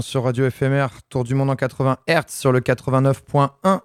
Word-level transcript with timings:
sur 0.00 0.24
Radio 0.24 0.50
FMR, 0.50 0.88
Tour 1.08 1.24
du 1.24 1.34
monde 1.34 1.50
en 1.50 1.56
80 1.56 1.98
Hz 2.08 2.24
sur 2.28 2.52
le 2.52 2.60
89.1. 2.60 3.80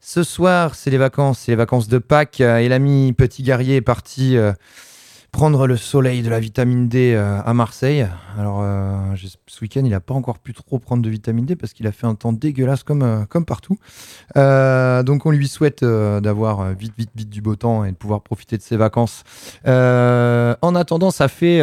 Ce 0.00 0.22
soir, 0.24 0.74
c'est 0.74 0.90
les 0.90 0.98
vacances, 0.98 1.40
c'est 1.40 1.52
les 1.52 1.56
vacances 1.56 1.88
de 1.88 1.98
Pâques 1.98 2.40
euh, 2.40 2.58
et 2.58 2.68
l'ami 2.68 3.12
Petit 3.12 3.42
Guerrier 3.42 3.76
est 3.76 3.82
parti 3.82 4.36
euh, 4.36 4.52
prendre 5.30 5.66
le 5.66 5.76
soleil 5.76 6.22
de 6.22 6.28
la 6.30 6.40
vitamine 6.40 6.88
D 6.88 7.14
euh, 7.14 7.40
à 7.44 7.54
Marseille. 7.54 8.06
Alors, 8.38 8.64
ce 9.16 9.60
week-end, 9.60 9.82
il 9.84 9.90
n'a 9.90 10.00
pas 10.00 10.14
encore 10.14 10.38
pu 10.38 10.54
trop 10.54 10.78
prendre 10.78 11.02
de 11.02 11.10
vitamine 11.10 11.46
D 11.46 11.54
parce 11.54 11.72
qu'il 11.72 11.86
a 11.86 11.92
fait 11.92 12.06
un 12.06 12.14
temps 12.14 12.32
dégueulasse 12.32 12.82
comme, 12.82 13.26
comme 13.28 13.44
partout. 13.44 13.76
donc, 14.34 15.26
on 15.26 15.30
lui 15.30 15.48
souhaite 15.48 15.84
d'avoir 15.84 16.74
vite, 16.74 16.94
vite, 16.98 17.10
vite 17.14 17.30
du 17.30 17.40
beau 17.40 17.56
temps 17.56 17.84
et 17.84 17.92
de 17.92 17.96
pouvoir 17.96 18.22
profiter 18.22 18.56
de 18.56 18.62
ses 18.62 18.76
vacances. 18.76 19.22
en 19.64 20.74
attendant, 20.74 21.10
ça 21.10 21.28
fait 21.28 21.62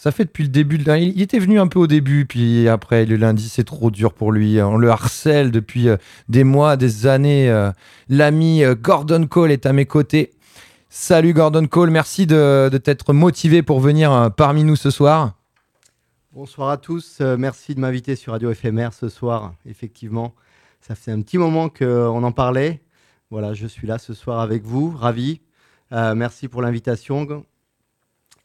ça 0.00 0.12
fait 0.12 0.24
depuis 0.24 0.44
le 0.44 0.48
début. 0.48 0.78
De... 0.78 0.96
Il 0.96 1.20
était 1.20 1.38
venu 1.38 1.60
un 1.60 1.66
peu 1.66 1.78
au 1.78 1.86
début, 1.86 2.24
puis 2.24 2.68
après 2.68 3.04
le 3.04 3.16
lundi, 3.16 3.50
c'est 3.50 3.64
trop 3.64 3.90
dur 3.90 4.14
pour 4.14 4.32
lui. 4.32 4.58
On 4.62 4.78
le 4.78 4.88
harcèle 4.88 5.50
depuis 5.50 5.90
euh, 5.90 5.98
des 6.30 6.42
mois, 6.42 6.78
des 6.78 7.06
années. 7.06 7.50
Euh. 7.50 7.70
L'ami 8.08 8.64
euh, 8.64 8.74
Gordon 8.74 9.26
Cole 9.26 9.52
est 9.52 9.66
à 9.66 9.74
mes 9.74 9.84
côtés. 9.84 10.32
Salut 10.88 11.34
Gordon 11.34 11.66
Cole, 11.66 11.90
merci 11.90 12.26
de, 12.26 12.70
t'être 12.82 13.12
motivé 13.12 13.62
pour 13.62 13.78
venir 13.78 14.30
parmi 14.38 14.64
nous 14.64 14.74
ce 14.74 14.88
soir. 14.90 15.34
Bonsoir 16.32 16.70
à 16.70 16.78
tous, 16.78 17.20
merci 17.20 17.74
de 17.74 17.80
m'inviter 17.80 18.16
sur 18.16 18.32
Radio 18.32 18.52
FMR 18.54 18.88
ce 18.92 19.08
soir. 19.08 19.54
Effectivement, 19.66 20.34
ça 20.80 20.94
fait 20.94 21.12
un 21.12 21.20
petit 21.20 21.38
moment 21.38 21.68
qu'on 21.68 22.24
en 22.24 22.32
parlait. 22.32 22.80
Voilà, 23.30 23.52
je 23.52 23.66
suis 23.68 23.86
là 23.86 23.98
ce 23.98 24.14
soir 24.14 24.40
avec 24.40 24.64
vous, 24.64 24.90
ravi. 24.90 25.42
merci 25.92 26.48
pour 26.48 26.60
l'invitation. 26.60 27.44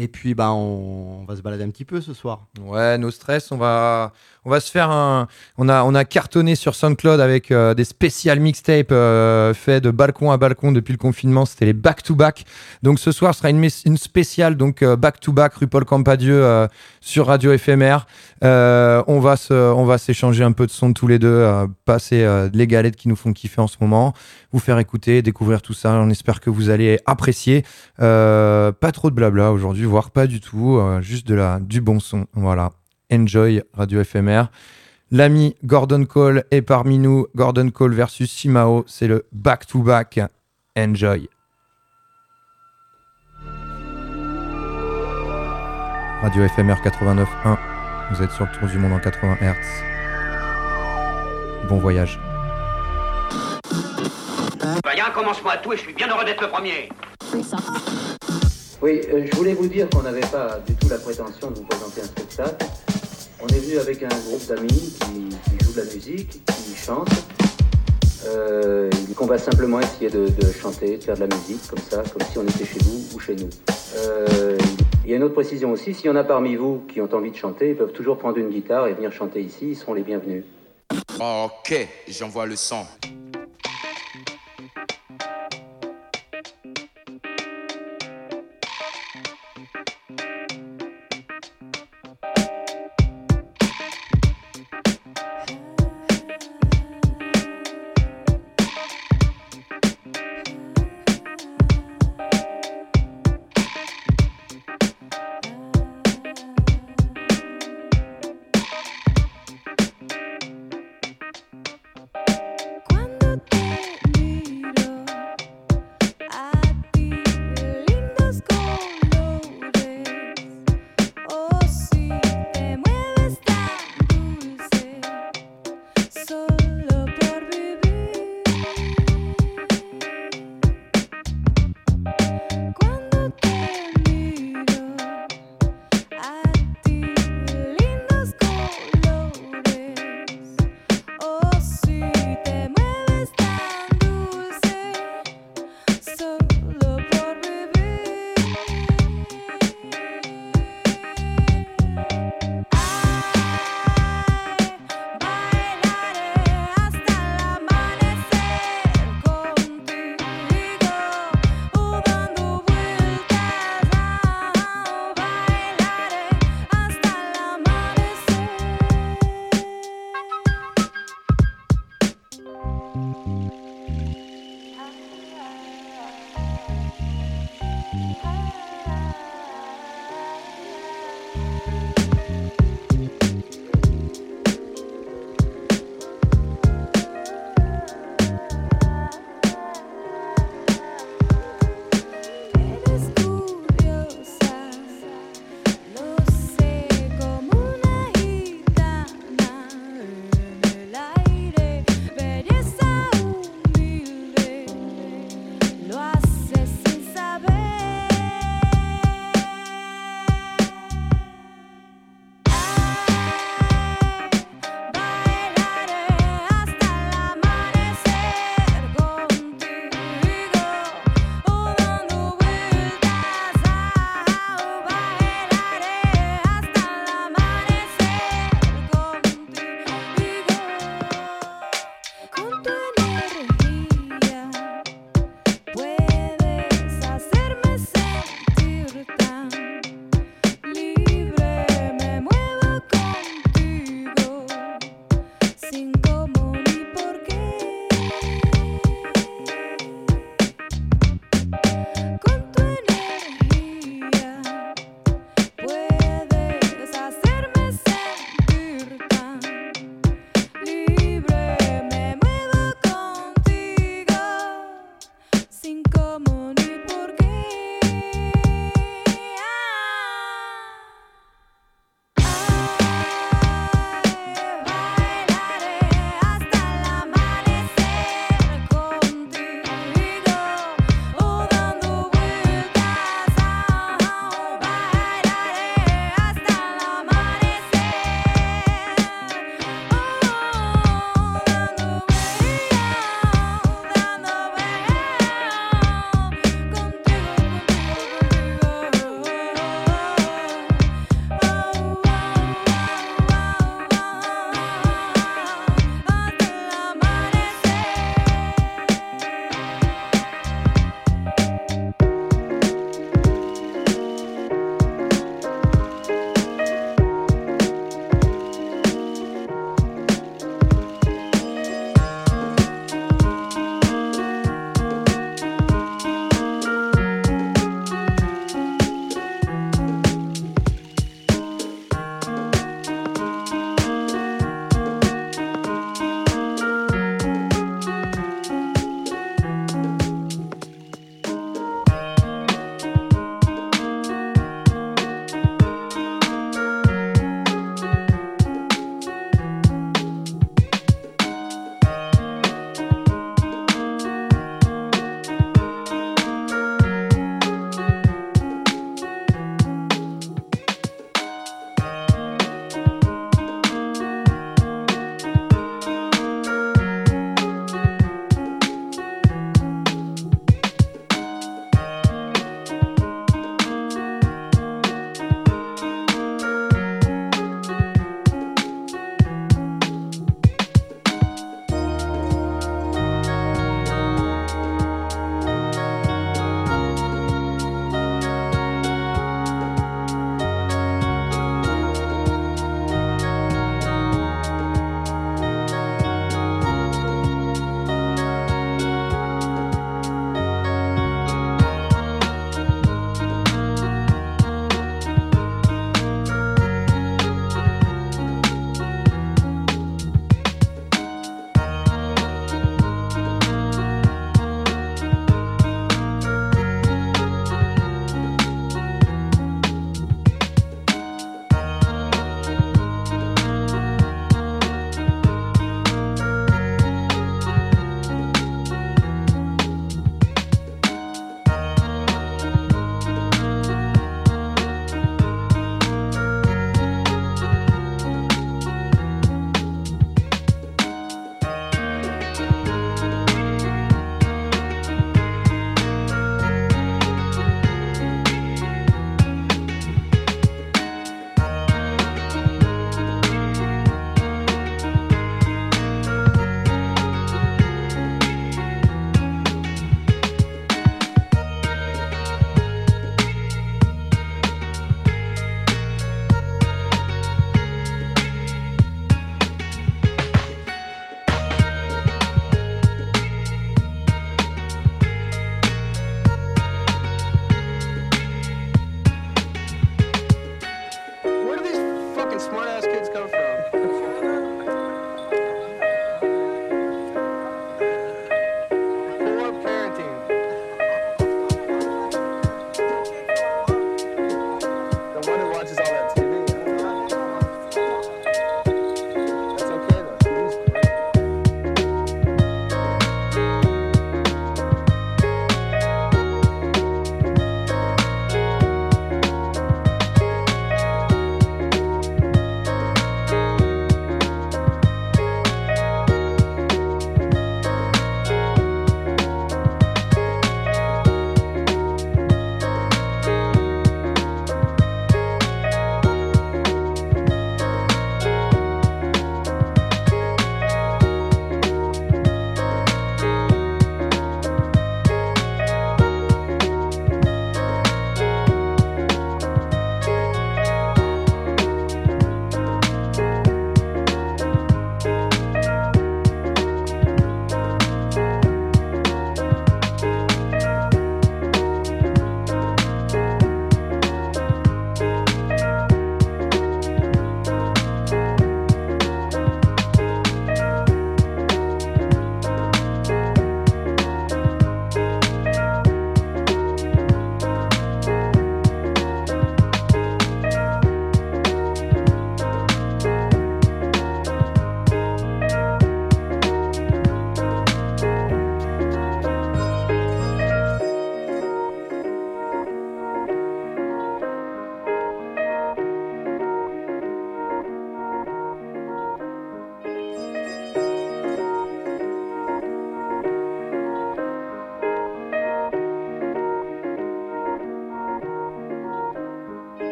Et 0.00 0.08
puis, 0.08 0.32
bah, 0.34 0.50
on, 0.50 1.26
va 1.26 1.36
se 1.36 1.42
balader 1.42 1.62
un 1.62 1.68
petit 1.68 1.84
peu 1.84 2.00
ce 2.00 2.14
soir. 2.14 2.46
Ouais, 2.58 2.96
nos 2.96 3.10
stress, 3.10 3.52
on 3.52 3.58
va, 3.58 4.14
on 4.44 4.50
va 4.50 4.60
se 4.60 4.70
faire 4.70 4.90
un. 4.90 5.28
On 5.58 5.68
a, 5.68 5.84
on 5.84 5.94
a 5.94 6.04
cartonné 6.04 6.54
sur 6.54 6.74
SoundCloud 6.74 7.20
avec 7.20 7.50
euh, 7.50 7.74
des 7.74 7.84
spéciales 7.84 8.40
mixtapes 8.40 8.92
euh, 8.92 9.52
faits 9.52 9.84
de 9.84 9.90
balcon 9.90 10.30
à 10.30 10.38
balcon 10.38 10.72
depuis 10.72 10.92
le 10.92 10.98
confinement. 10.98 11.44
C'était 11.44 11.66
les 11.66 11.72
back-to-back. 11.72 12.44
Donc 12.82 12.98
ce 12.98 13.12
soir 13.12 13.34
sera 13.34 13.50
une, 13.50 13.68
une 13.84 13.96
spéciale, 13.96 14.56
donc 14.56 14.82
euh, 14.82 14.96
back-to-back, 14.96 15.54
RuPaul 15.54 15.84
Campadieu 15.84 16.66
sur 17.00 17.26
Radio 17.26 17.52
éphémère. 17.52 18.06
on 18.42 19.20
va 19.20 19.36
se, 19.36 19.52
on 19.52 19.84
va 19.84 19.98
s'échanger 19.98 20.44
un 20.44 20.52
peu 20.52 20.66
de 20.66 20.70
son 20.70 20.92
tous 20.92 21.06
les 21.06 21.18
deux, 21.18 21.48
passer 21.84 22.26
les 22.52 22.66
galettes 22.66 22.96
qui 22.96 23.08
nous 23.08 23.16
font 23.16 23.32
kiffer 23.32 23.60
en 23.60 23.66
ce 23.66 23.76
moment, 23.80 24.14
vous 24.52 24.58
faire 24.58 24.78
écouter, 24.78 25.22
découvrir 25.22 25.62
tout 25.62 25.74
ça. 25.74 25.92
On 25.92 26.10
espère 26.10 26.40
que 26.40 26.50
vous 26.50 26.70
allez 26.70 26.98
apprécier. 27.06 27.64
pas 27.96 28.92
trop 28.92 29.10
de 29.10 29.14
blabla 29.14 29.52
aujourd'hui, 29.52 29.84
voire 29.84 30.10
pas 30.10 30.26
du 30.26 30.40
tout, 30.40 30.80
juste 31.00 31.26
de 31.26 31.34
la, 31.34 31.58
du 31.60 31.80
bon 31.80 32.00
son. 32.00 32.26
Voilà. 32.34 32.70
Enjoy 33.12 33.62
Radio 33.74 34.02
FMR. 34.04 34.44
L'ami 35.10 35.56
Gordon 35.64 36.04
Cole 36.04 36.44
est 36.50 36.62
parmi 36.62 36.98
nous. 36.98 37.26
Gordon 37.34 37.70
Cole 37.70 37.94
versus 37.94 38.30
Simao, 38.30 38.84
c'est 38.86 39.08
le 39.08 39.26
back-to-back. 39.32 40.20
Enjoy. 40.76 41.28
Radio 46.22 46.46
FMR 46.48 46.76
89.1. 46.84 47.56
Vous 48.12 48.22
êtes 48.22 48.30
sur 48.32 48.46
le 48.46 48.58
tour 48.58 48.68
du 48.68 48.78
monde 48.78 48.92
en 48.92 48.98
80 49.00 49.38
Hz. 49.40 49.56
Bon 51.68 51.78
voyage. 51.78 52.20
Bah, 54.84 54.90
commence-moi 55.14 55.56
tout 55.58 55.72
et 55.72 55.76
je 55.76 55.82
suis 55.82 55.92
bien 55.92 56.08
heureux 56.08 56.24
d'être 56.24 56.42
le 56.42 56.48
premier. 56.48 56.88
Oui, 58.82 59.00
euh, 59.12 59.26
je 59.30 59.36
voulais 59.36 59.54
vous 59.54 59.66
dire 59.66 59.88
qu'on 59.90 60.02
n'avait 60.02 60.20
pas 60.20 60.58
du 60.66 60.74
tout 60.74 60.88
la 60.88 60.98
prétention 60.98 61.50
de 61.50 61.58
vous 61.58 61.64
présenter 61.64 62.00
un 62.00 62.04
spectacle. 62.04 62.66
On 63.42 63.48
est 63.48 63.58
venu 63.58 63.78
avec 63.78 64.02
un 64.02 64.08
groupe 64.08 64.46
d'amis 64.46 64.68
qui, 64.68 65.28
qui 65.58 65.64
joue 65.64 65.72
de 65.72 65.78
la 65.78 65.84
musique, 65.84 66.44
qui 66.44 66.74
chante. 66.76 67.08
Euh, 68.26 68.90
qu'on 69.16 69.26
va 69.26 69.38
simplement 69.38 69.80
essayer 69.80 70.08
de, 70.10 70.28
chanter, 70.58 70.96
de 70.96 71.02
faire 71.02 71.14
de 71.14 71.20
la 71.20 71.26
musique 71.26 71.66
comme 71.68 71.78
ça, 71.78 72.02
comme 72.02 72.26
si 72.30 72.38
on 72.38 72.42
était 72.42 72.64
chez 72.64 72.78
vous 72.84 73.14
ou 73.14 73.18
chez 73.18 73.36
nous. 73.36 73.50
Euh, 73.96 74.56
il 75.04 75.10
y 75.10 75.12
a 75.12 75.16
une 75.16 75.22
autre 75.22 75.34
précision 75.34 75.72
aussi, 75.72 75.92
s'il 75.92 76.06
y 76.06 76.08
en 76.08 76.16
a 76.16 76.24
parmi 76.24 76.56
vous 76.56 76.82
qui 76.88 77.00
ont 77.00 77.14
envie 77.14 77.30
de 77.30 77.36
chanter, 77.36 77.70
ils 77.70 77.76
peuvent 77.76 77.92
toujours 77.92 78.18
prendre 78.18 78.38
une 78.38 78.48
guitare 78.48 78.86
et 78.86 78.94
venir 78.94 79.12
chanter 79.12 79.42
ici, 79.42 79.70
ils 79.70 79.76
seront 79.76 79.94
les 79.94 80.02
bienvenus. 80.02 80.44
Ok, 81.18 81.88
j'envoie 82.08 82.46
le 82.46 82.56
son. 82.56 82.84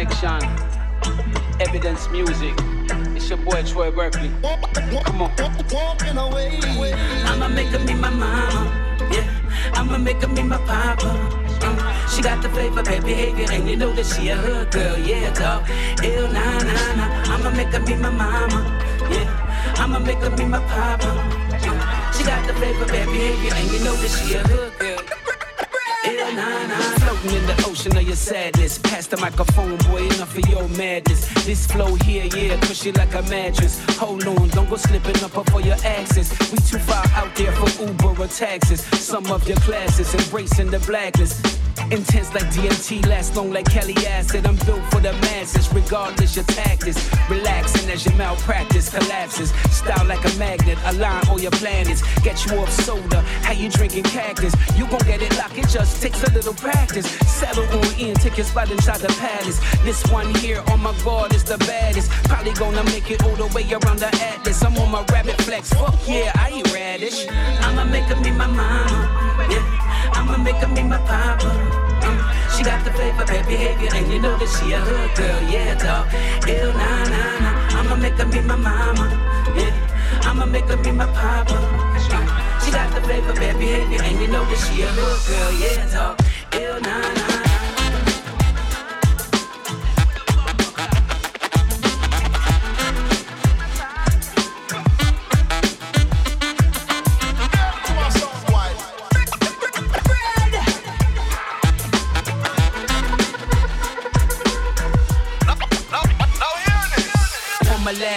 Connection. 0.00 0.40
Evidence 1.60 2.08
Music. 2.08 2.54
It's 3.14 3.28
your 3.28 3.36
boy 3.36 3.62
Troy 3.64 3.90
Berkeley. 3.90 4.30
Come 5.04 5.20
on. 5.20 5.30
I'ma 7.28 7.48
make 7.48 7.68
her 7.68 7.78
me 7.80 7.92
my 7.92 8.08
mama. 8.08 8.96
Yeah. 9.12 9.28
I'ma 9.74 9.98
make 9.98 10.22
her 10.22 10.28
me 10.28 10.42
my 10.42 10.56
papa. 10.56 11.04
Uh, 11.60 12.08
she 12.08 12.22
got 12.22 12.42
the 12.42 12.48
flavor, 12.48 12.82
bad 12.82 13.04
behavior, 13.04 13.44
and 13.50 13.68
you 13.68 13.76
know 13.76 13.92
that 13.92 14.06
she 14.06 14.28
a 14.28 14.36
hood 14.36 14.70
girl, 14.70 14.96
yeah, 14.96 15.34
dog. 15.34 15.68
Ill 16.02 16.28
na 16.32 16.58
na 16.60 16.94
na. 16.96 17.34
I'ma 17.34 17.50
make 17.50 17.68
her 17.68 17.84
be 17.84 17.94
my 17.96 18.08
mama. 18.08 18.80
Yeah. 19.10 19.28
I'ma 19.76 19.98
make 19.98 20.16
her 20.20 20.34
be 20.34 20.46
my 20.46 20.60
papa. 20.60 21.10
Uh, 21.52 22.12
she 22.12 22.24
got 22.24 22.46
the 22.46 22.54
flavor, 22.54 22.86
bad 22.86 23.06
behavior, 23.06 23.52
and 23.54 23.70
you 23.70 23.84
know 23.84 23.94
that 23.96 24.08
she 24.08 24.34
a 24.36 24.38
hood 24.48 24.79
Ocean 27.70 27.96
of 27.96 28.02
your 28.02 28.16
sadness. 28.16 28.78
Pass 28.78 29.06
the 29.06 29.16
microphone, 29.18 29.76
boy, 29.88 30.02
enough 30.02 30.36
of 30.36 30.48
your 30.48 30.68
madness. 30.70 31.22
This 31.44 31.68
flow 31.68 31.94
here, 31.94 32.24
yeah, 32.34 32.58
cushy 32.62 32.90
like 32.90 33.14
a 33.14 33.22
mattress. 33.22 33.78
Hold 33.96 34.26
on, 34.26 34.48
don't 34.48 34.68
go 34.68 34.74
slipping 34.74 35.22
up 35.22 35.30
for 35.50 35.60
your 35.60 35.76
access. 35.84 36.28
We 36.50 36.58
too 36.58 36.80
far 36.80 37.04
out 37.14 37.32
there 37.36 37.52
for 37.52 37.86
Uber 37.86 38.22
or 38.22 38.26
taxes. 38.26 38.80
Some 38.98 39.30
of 39.30 39.46
your 39.46 39.58
classes 39.58 40.12
embracing 40.12 40.72
the 40.72 40.80
blackness. 40.80 41.40
Intense 41.90 42.32
like 42.34 42.46
DMT, 42.54 43.06
last 43.06 43.36
long 43.36 43.50
like 43.50 43.68
Kelly 43.68 43.96
acid. 44.06 44.46
I'm 44.46 44.56
built 44.66 44.82
for 44.92 45.00
the 45.00 45.12
masses, 45.24 45.72
regardless 45.72 46.36
your 46.36 46.44
tactics. 46.44 46.98
Relaxing 47.28 47.90
as 47.90 48.04
your 48.04 48.14
malpractice 48.14 48.90
collapses. 48.90 49.50
Style 49.70 50.06
like 50.06 50.24
a 50.24 50.38
magnet, 50.38 50.78
align 50.84 51.26
all 51.28 51.40
your 51.40 51.50
planets. 51.52 52.02
Get 52.22 52.44
you 52.46 52.58
off 52.58 52.70
soda, 52.70 53.22
how 53.42 53.52
you 53.52 53.68
drinking 53.68 54.04
cactus? 54.04 54.54
You 54.76 54.86
gon' 54.86 55.00
get 55.00 55.22
it 55.22 55.36
locked, 55.36 55.58
it 55.58 55.68
just 55.68 56.00
takes 56.02 56.22
a 56.22 56.32
little 56.32 56.54
practice. 56.54 57.06
Settle 57.26 57.64
on 57.64 57.94
in, 57.98 58.14
take 58.14 58.36
your 58.36 58.46
spot 58.46 58.70
inside 58.70 59.00
the 59.00 59.08
palace. 59.18 59.58
This 59.82 60.04
one 60.10 60.32
here, 60.36 60.62
oh 60.68 60.76
my 60.76 60.94
god, 61.04 61.34
is 61.34 61.44
the 61.44 61.58
baddest. 61.58 62.10
Probably 62.28 62.52
gonna 62.52 62.84
make 62.84 63.10
it 63.10 63.22
all 63.24 63.36
the 63.36 63.46
way 63.54 63.64
around 63.72 63.98
the 63.98 64.14
atlas. 64.22 64.62
I'm 64.62 64.76
on 64.78 64.90
my 64.90 65.04
rabbit 65.12 65.40
flex, 65.42 65.72
fuck 65.72 65.96
yeah, 66.06 66.32
I 66.34 66.52
eat 66.54 66.72
radish. 66.72 67.26
I'ma 67.28 67.84
make 67.84 68.04
her 68.04 68.20
me 68.20 68.30
my 68.30 68.46
mama. 68.46 69.46
Yeah. 69.50 69.79
I'ma 70.14 70.36
make 70.38 70.56
her 70.56 70.68
me 70.68 70.82
my 70.82 70.98
papa. 70.98 71.50
Uh, 72.02 72.18
she 72.56 72.62
got 72.64 72.84
the 72.84 72.90
flavor, 72.92 73.24
bad 73.24 73.46
behavior, 73.46 73.90
and 73.94 74.12
you 74.12 74.20
know 74.20 74.36
that 74.36 74.48
she 74.48 74.72
a 74.72 74.80
hood 74.80 75.10
girl, 75.16 75.40
yeah, 75.50 75.74
dog. 75.76 76.06
Ill 76.48 76.72
na 76.72 76.90
na 77.12 77.22
na. 77.44 77.50
I'ma 77.78 77.96
make 77.96 78.14
her 78.14 78.26
me 78.26 78.40
my 78.40 78.56
mama. 78.56 79.06
Yeah. 79.56 79.90
I'ma 80.22 80.46
make 80.46 80.64
her 80.64 80.76
be 80.76 80.92
my 80.92 81.06
papa. 81.06 81.54
Uh, 81.54 82.60
she 82.60 82.70
got 82.70 82.94
the 82.94 83.00
flavor, 83.00 83.32
bad 83.34 83.58
behavior, 83.58 84.02
and 84.02 84.20
you 84.20 84.28
know 84.28 84.44
that 84.44 84.58
she 84.58 84.82
a 84.82 84.86
hood 84.86 85.20
girl, 85.26 85.52
yeah, 85.58 85.86
dog. 85.92 86.20
Ill 86.52 86.80
na 86.80 87.09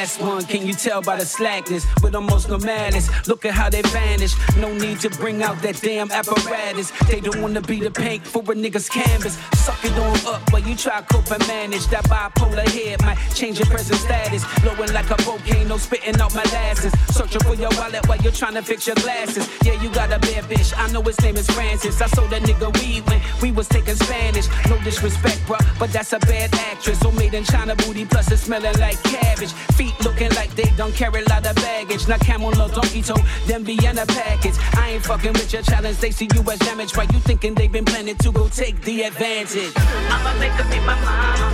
last 0.04 0.20
one. 0.22 0.44
Can 0.44 0.68
you 0.68 0.74
tell 0.74 1.02
by 1.02 1.16
the 1.16 1.26
slackness? 1.26 1.86
With 2.04 2.14
almost 2.14 2.50
no 2.50 2.58
malice. 2.58 3.08
Look 3.28 3.46
at 3.46 3.54
how 3.54 3.70
they 3.70 3.82
vanish. 3.84 4.34
No 4.58 4.74
need 4.74 5.00
to 5.00 5.10
bring 5.10 5.42
out 5.42 5.62
that 5.62 5.80
damn 5.82 6.12
apparatus. 6.12 6.92
They 7.08 7.22
don't 7.22 7.42
wanna 7.42 7.62
be 7.62 7.80
the 7.80 7.92
paint 7.92 8.28
for 8.28 8.40
a 8.40 8.56
nigga's 8.64 8.90
canvas. 8.90 9.38
Suck 9.66 9.80
it 9.86 9.98
on 9.98 10.34
up 10.34 10.42
while 10.52 10.62
you 10.62 10.76
try 10.76 11.02
cope 11.04 11.32
and 11.32 11.48
manage. 11.48 11.88
That 11.88 12.04
bipolar 12.12 12.68
head 12.78 13.02
might 13.02 13.18
change 13.34 13.60
your 13.60 13.68
present 13.68 14.00
status. 14.00 14.44
Blowing 14.62 14.92
like 14.92 15.10
a 15.10 15.16
volcano, 15.24 15.78
spitting 15.78 16.20
out 16.20 16.36
my 16.36 16.44
lasses. 16.52 16.92
Searching 17.16 17.44
for 17.48 17.56
your 17.56 17.72
wallet 17.78 18.06
while 18.08 18.22
you're 18.24 18.38
trying 18.42 18.56
to 18.56 18.62
fix 18.62 18.86
your 18.88 18.98
glasses. 18.98 19.48
Yeah, 19.64 19.82
you 19.82 19.90
got 19.94 20.12
a 20.12 20.20
bad 20.20 20.44
bitch. 20.52 20.74
I 20.78 20.92
know 20.92 21.02
his 21.02 21.20
name 21.22 21.38
is 21.38 21.48
Francis. 21.56 22.02
I 22.02 22.08
sold 22.08 22.32
that 22.32 22.42
nigga 22.42 22.68
weed 22.80 23.08
when 23.08 23.22
we 23.42 23.52
was 23.52 23.70
taking 23.70 23.96
Spanish. 23.96 24.48
No 24.70 24.76
disrespect, 24.84 25.40
bruh, 25.48 25.64
but 25.80 25.94
that's 25.94 26.12
a 26.12 26.20
bad 26.20 26.54
actress. 26.72 27.00
So 27.00 27.12
made 27.12 27.34
in 27.34 27.46
China 27.46 27.74
booty, 27.76 28.06
plus 28.06 28.30
it's 28.32 28.42
smelling 28.42 28.78
like 28.80 29.02
cabbage. 29.04 29.54
Feet 29.78 29.93
looking 30.04 30.30
like 30.32 30.56
they 30.56 30.70
don't 30.76 30.94
carry 30.94 31.22
a 31.22 31.30
lot 31.30 31.46
of 31.46 31.56
baggage. 31.56 32.08
Not 32.08 32.20
camel, 32.20 32.52
no 32.52 32.68
donkey 32.68 33.02
toe, 33.02 33.22
them 33.48 33.64
be 33.64 33.74
in 33.86 33.98
a 33.98 34.06
package. 34.06 34.56
I 34.74 34.92
ain't 34.92 35.04
fucking 35.04 35.34
with 35.34 35.52
your 35.54 35.62
challenge, 35.62 35.98
they 35.98 36.12
see 36.12 36.28
you 36.34 36.42
as 36.52 36.60
damage. 36.60 36.96
Why 36.96 37.04
you 37.04 37.20
thinking 37.20 37.54
they 37.54 37.68
been 37.68 37.86
planning 37.86 38.16
to 38.18 38.32
go 38.32 38.48
take 38.50 38.82
the 38.82 39.04
advantage? 39.04 39.74
I'ma 39.76 40.40
make 40.40 40.52
her 40.54 40.70
be 40.70 40.80
my 40.86 40.96
mama. 41.02 41.48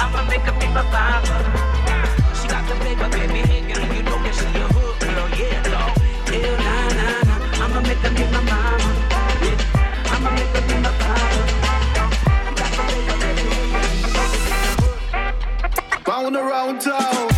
I'ma 0.00 0.28
make 0.28 0.40
her 0.40 0.52
be 0.58 0.66
my 0.68 0.82
papa. 0.90 1.36
She 2.40 2.48
got 2.48 2.66
the 2.68 2.74
paper, 2.84 3.08
baby, 3.10 3.59
Round 16.20 16.36
around 16.36 16.80
town. 16.82 17.29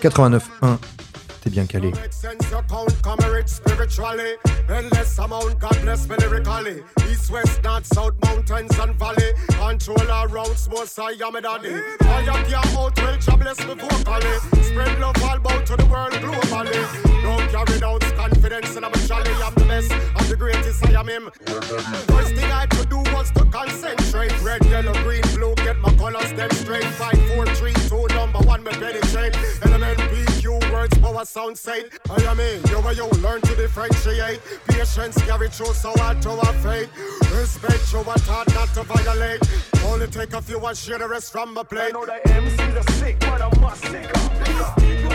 89.1, 0.00 0.78
t'es 1.42 1.50
bien 1.50 1.66
calé. 1.66 1.92
spiritually. 3.88 4.36
Endless 4.68 5.18
amount, 5.18 5.58
God 5.58 5.78
bless 5.82 6.08
me 6.08 6.16
lyrically. 6.16 6.82
East, 7.10 7.30
west, 7.30 7.62
north, 7.64 7.86
south, 7.86 8.14
mountains 8.22 8.78
and 8.78 8.94
valley. 8.96 9.32
Control 9.48 10.10
our 10.10 10.28
rounds, 10.28 10.68
most 10.68 10.98
I 10.98 11.12
am 11.12 11.36
a 11.36 11.40
daddy. 11.40 11.80
I 12.02 12.20
am 12.22 12.50
your 12.50 12.64
mouth, 12.74 12.96
will 12.96 13.18
God 13.26 13.40
bless 13.40 13.58
me 13.66 13.74
vocally. 13.74 14.62
Spread 14.62 15.00
love 15.00 15.22
all 15.22 15.36
about 15.36 15.66
to 15.66 15.76
the 15.76 15.86
world 15.86 16.12
globally. 16.12 17.22
Don't 17.22 17.50
carry 17.50 17.80
doubts, 17.80 18.12
confidence 18.12 18.76
and 18.76 18.84
I'm 18.84 18.92
a 18.92 18.98
jolly. 18.98 19.32
I'm 19.42 19.54
the 19.54 19.64
best, 19.64 19.92
I'm 19.92 20.28
the 20.28 20.36
greatest, 20.36 20.86
I 20.86 21.00
am 21.00 21.08
him. 21.08 21.30
First 22.08 22.34
thing 22.34 22.52
I 22.52 22.66
could 22.66 22.90
do 22.90 22.98
was 23.14 23.30
to 23.32 23.44
concentrate. 23.46 24.32
Red, 24.42 24.64
yellow, 24.66 24.92
green, 25.02 25.22
blue, 25.34 25.54
get 25.56 25.78
my 25.78 25.92
colors 25.94 26.32
them 26.34 26.50
straight. 26.50 26.84
Five, 26.84 27.18
four, 27.28 27.46
three, 27.54 27.74
two, 27.88 28.06
number 28.08 28.40
one, 28.40 28.62
me 28.62 28.72
penetrate. 28.72 29.36
Element 29.62 29.98
B 30.10 30.27
words, 30.78 30.98
our 31.04 31.24
sound 31.24 31.58
said. 31.58 31.90
I 32.10 32.22
am 32.22 32.36
me, 32.36 32.60
you 32.68 32.78
are 32.78 32.92
you, 32.92 33.08
learn 33.20 33.40
to 33.42 33.54
differentiate. 33.56 34.40
Patience 34.68 35.16
carry 35.22 35.48
through, 35.48 35.74
so 35.74 35.92
hard 35.96 36.22
to 36.22 36.30
our 36.30 36.54
faith. 36.64 36.90
Respect 37.34 37.92
you, 37.92 37.98
what 38.00 38.20
taught 38.24 38.52
not 38.54 38.68
to 38.74 38.82
violate. 38.84 39.40
Only 39.86 40.06
take 40.06 40.32
a 40.32 40.42
few 40.42 40.64
and 40.64 40.76
share 40.76 40.98
the 40.98 41.08
rest 41.08 41.32
from 41.32 41.54
my 41.54 41.62
plate. 41.62 41.88
I 41.88 41.90
know 41.90 42.06
the 42.06 42.20
MC's 42.28 42.76
are 42.76 42.92
sick, 42.92 43.18
but 43.20 43.42
I'm 43.42 43.76
stick 43.76 44.10
up. 44.16 45.07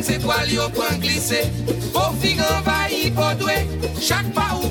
Fèm 0.00 0.06
se 0.06 0.18
toal 0.22 0.48
yo 0.48 0.64
pran 0.72 0.96
glise 1.00 1.40
Po 1.92 2.06
fin 2.22 2.38
anvayi 2.40 3.10
podwe 3.12 3.56
Chak 4.00 4.30
pa 4.32 4.46
ou 4.56 4.70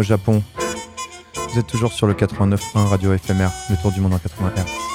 Au 0.00 0.02
Japon. 0.02 0.42
Vous 1.52 1.58
êtes 1.58 1.66
toujours 1.66 1.92
sur 1.92 2.06
le 2.06 2.14
89.1 2.14 2.86
Radio 2.86 3.14
FMR, 3.18 3.50
le 3.68 3.76
tour 3.76 3.92
du 3.92 4.00
monde 4.00 4.14
en 4.14 4.18
80 4.18 4.48
r 4.48 4.89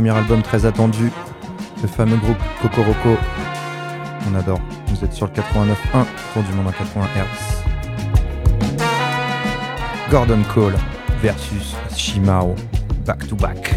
premier 0.00 0.16
album 0.16 0.40
très 0.40 0.64
attendu, 0.64 1.12
le 1.82 1.86
fameux 1.86 2.16
groupe 2.16 2.38
Cocoroco. 2.62 3.18
On 4.26 4.34
adore. 4.34 4.58
Vous 4.86 5.04
êtes 5.04 5.12
sur 5.12 5.26
le 5.26 5.32
89.1, 5.32 6.06
tour 6.32 6.42
du 6.42 6.54
monde 6.54 6.68
en 6.68 6.72
80 6.72 7.04
Hz. 7.16 8.80
Gordon 10.10 10.42
Cole 10.54 10.76
versus 11.20 11.76
Shimao, 11.94 12.54
back 13.04 13.28
to 13.28 13.36
back. 13.36 13.69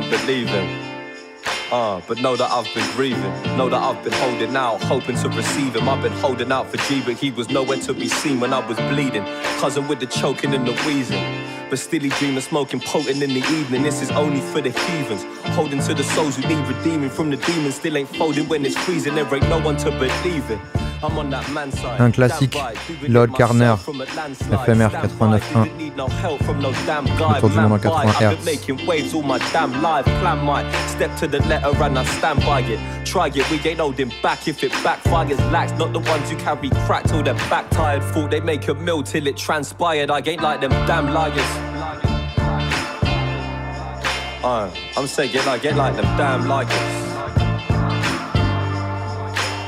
Don't 0.00 0.10
believe 0.10 0.48
him. 0.48 0.68
Uh, 1.72 2.00
but 2.06 2.20
know 2.20 2.36
that 2.36 2.50
I've 2.50 2.72
been 2.74 2.88
grieving. 2.94 3.32
Know 3.56 3.68
that 3.70 3.82
I've 3.82 4.02
been 4.04 4.12
holding 4.12 4.54
out, 4.54 4.82
hoping 4.82 5.16
to 5.16 5.28
receive 5.30 5.74
him. 5.74 5.88
I've 5.88 6.02
been 6.02 6.12
holding 6.12 6.52
out 6.52 6.70
for 6.70 6.76
G, 6.86 7.00
but 7.00 7.14
he 7.14 7.30
was 7.30 7.48
nowhere 7.48 7.78
to 7.78 7.94
be 7.94 8.06
seen 8.06 8.38
when 8.38 8.52
I 8.52 8.66
was 8.66 8.76
bleeding. 8.92 9.24
Cousin 9.58 9.88
with 9.88 10.00
the 10.00 10.06
choking 10.06 10.54
and 10.54 10.66
the 10.66 10.74
wheezing. 10.84 11.24
But 11.70 11.78
still 11.78 12.00
he 12.00 12.10
dreaming, 12.10 12.42
smoking 12.42 12.80
potent 12.80 13.22
in 13.22 13.30
the 13.30 13.44
evening. 13.58 13.82
This 13.84 14.02
is 14.02 14.10
only 14.10 14.40
for 14.40 14.60
the 14.60 14.70
heathens. 14.70 15.24
Holding 15.56 15.80
to 15.80 15.94
the 15.94 16.04
souls 16.04 16.36
who 16.36 16.46
need 16.46 16.66
redeeming 16.68 17.10
from 17.10 17.30
the 17.30 17.38
demons. 17.38 17.76
Still 17.76 17.96
ain't 17.96 18.10
folding 18.10 18.46
when 18.48 18.66
it's 18.66 18.76
freezing. 18.76 19.14
There 19.14 19.34
ain't 19.34 19.48
no 19.48 19.60
one 19.60 19.78
to 19.78 19.90
believe 19.90 20.50
in. 20.50 20.75
I'm 21.06 21.18
on 21.18 21.30
that 21.30 21.48
man 21.52 21.70
side. 21.70 22.00
Un 22.00 22.10
classique, 22.10 22.58
Loyle 23.08 23.30
Carner, 23.30 23.76
FMR 23.76 24.90
89.1. 24.90 25.68
Autour 27.36 27.48
du 27.48 27.60
monde 27.60 27.72
en 27.72 27.78
80 27.78 28.32
Hz. 28.32 28.44
making 28.44 28.86
waves 28.86 29.14
all 29.14 29.22
my 29.22 29.38
damn 29.52 29.70
life. 29.82 30.04
Plan 30.20 30.44
my 30.44 30.64
step 30.88 31.14
to 31.16 31.28
the 31.28 31.38
letter 31.46 31.70
and 31.84 31.96
I 31.96 32.04
stand 32.04 32.40
by 32.44 32.60
it. 32.62 32.80
Try 33.04 33.28
it, 33.28 33.48
we 33.50 33.60
ain't 33.70 33.78
holding 33.78 34.10
back 34.20 34.48
if 34.48 34.64
it 34.64 34.72
backfires. 34.82 35.38
Lax, 35.52 35.70
not 35.78 35.92
the 35.92 36.00
ones 36.00 36.28
who 36.28 36.36
carry 36.38 36.70
crack 36.86 37.04
till 37.04 37.22
they're 37.22 37.34
back 37.48 37.70
tired. 37.70 38.02
Thought 38.02 38.32
they 38.32 38.40
make 38.40 38.66
a 38.66 38.74
mill 38.74 39.04
till 39.04 39.28
it 39.28 39.36
transpired. 39.36 40.10
I 40.10 40.18
ain't 40.18 40.42
like 40.42 40.60
them 40.60 40.72
damn 40.86 41.12
liars. 41.14 41.38
Uh, 44.42 44.70
I'm 44.96 45.06
saying 45.06 45.32
get 45.32 45.46
like 45.46 45.62
get 45.62 45.76
like 45.76 45.94
them 45.94 46.04
damn 46.16 46.48
liars. 46.48 46.95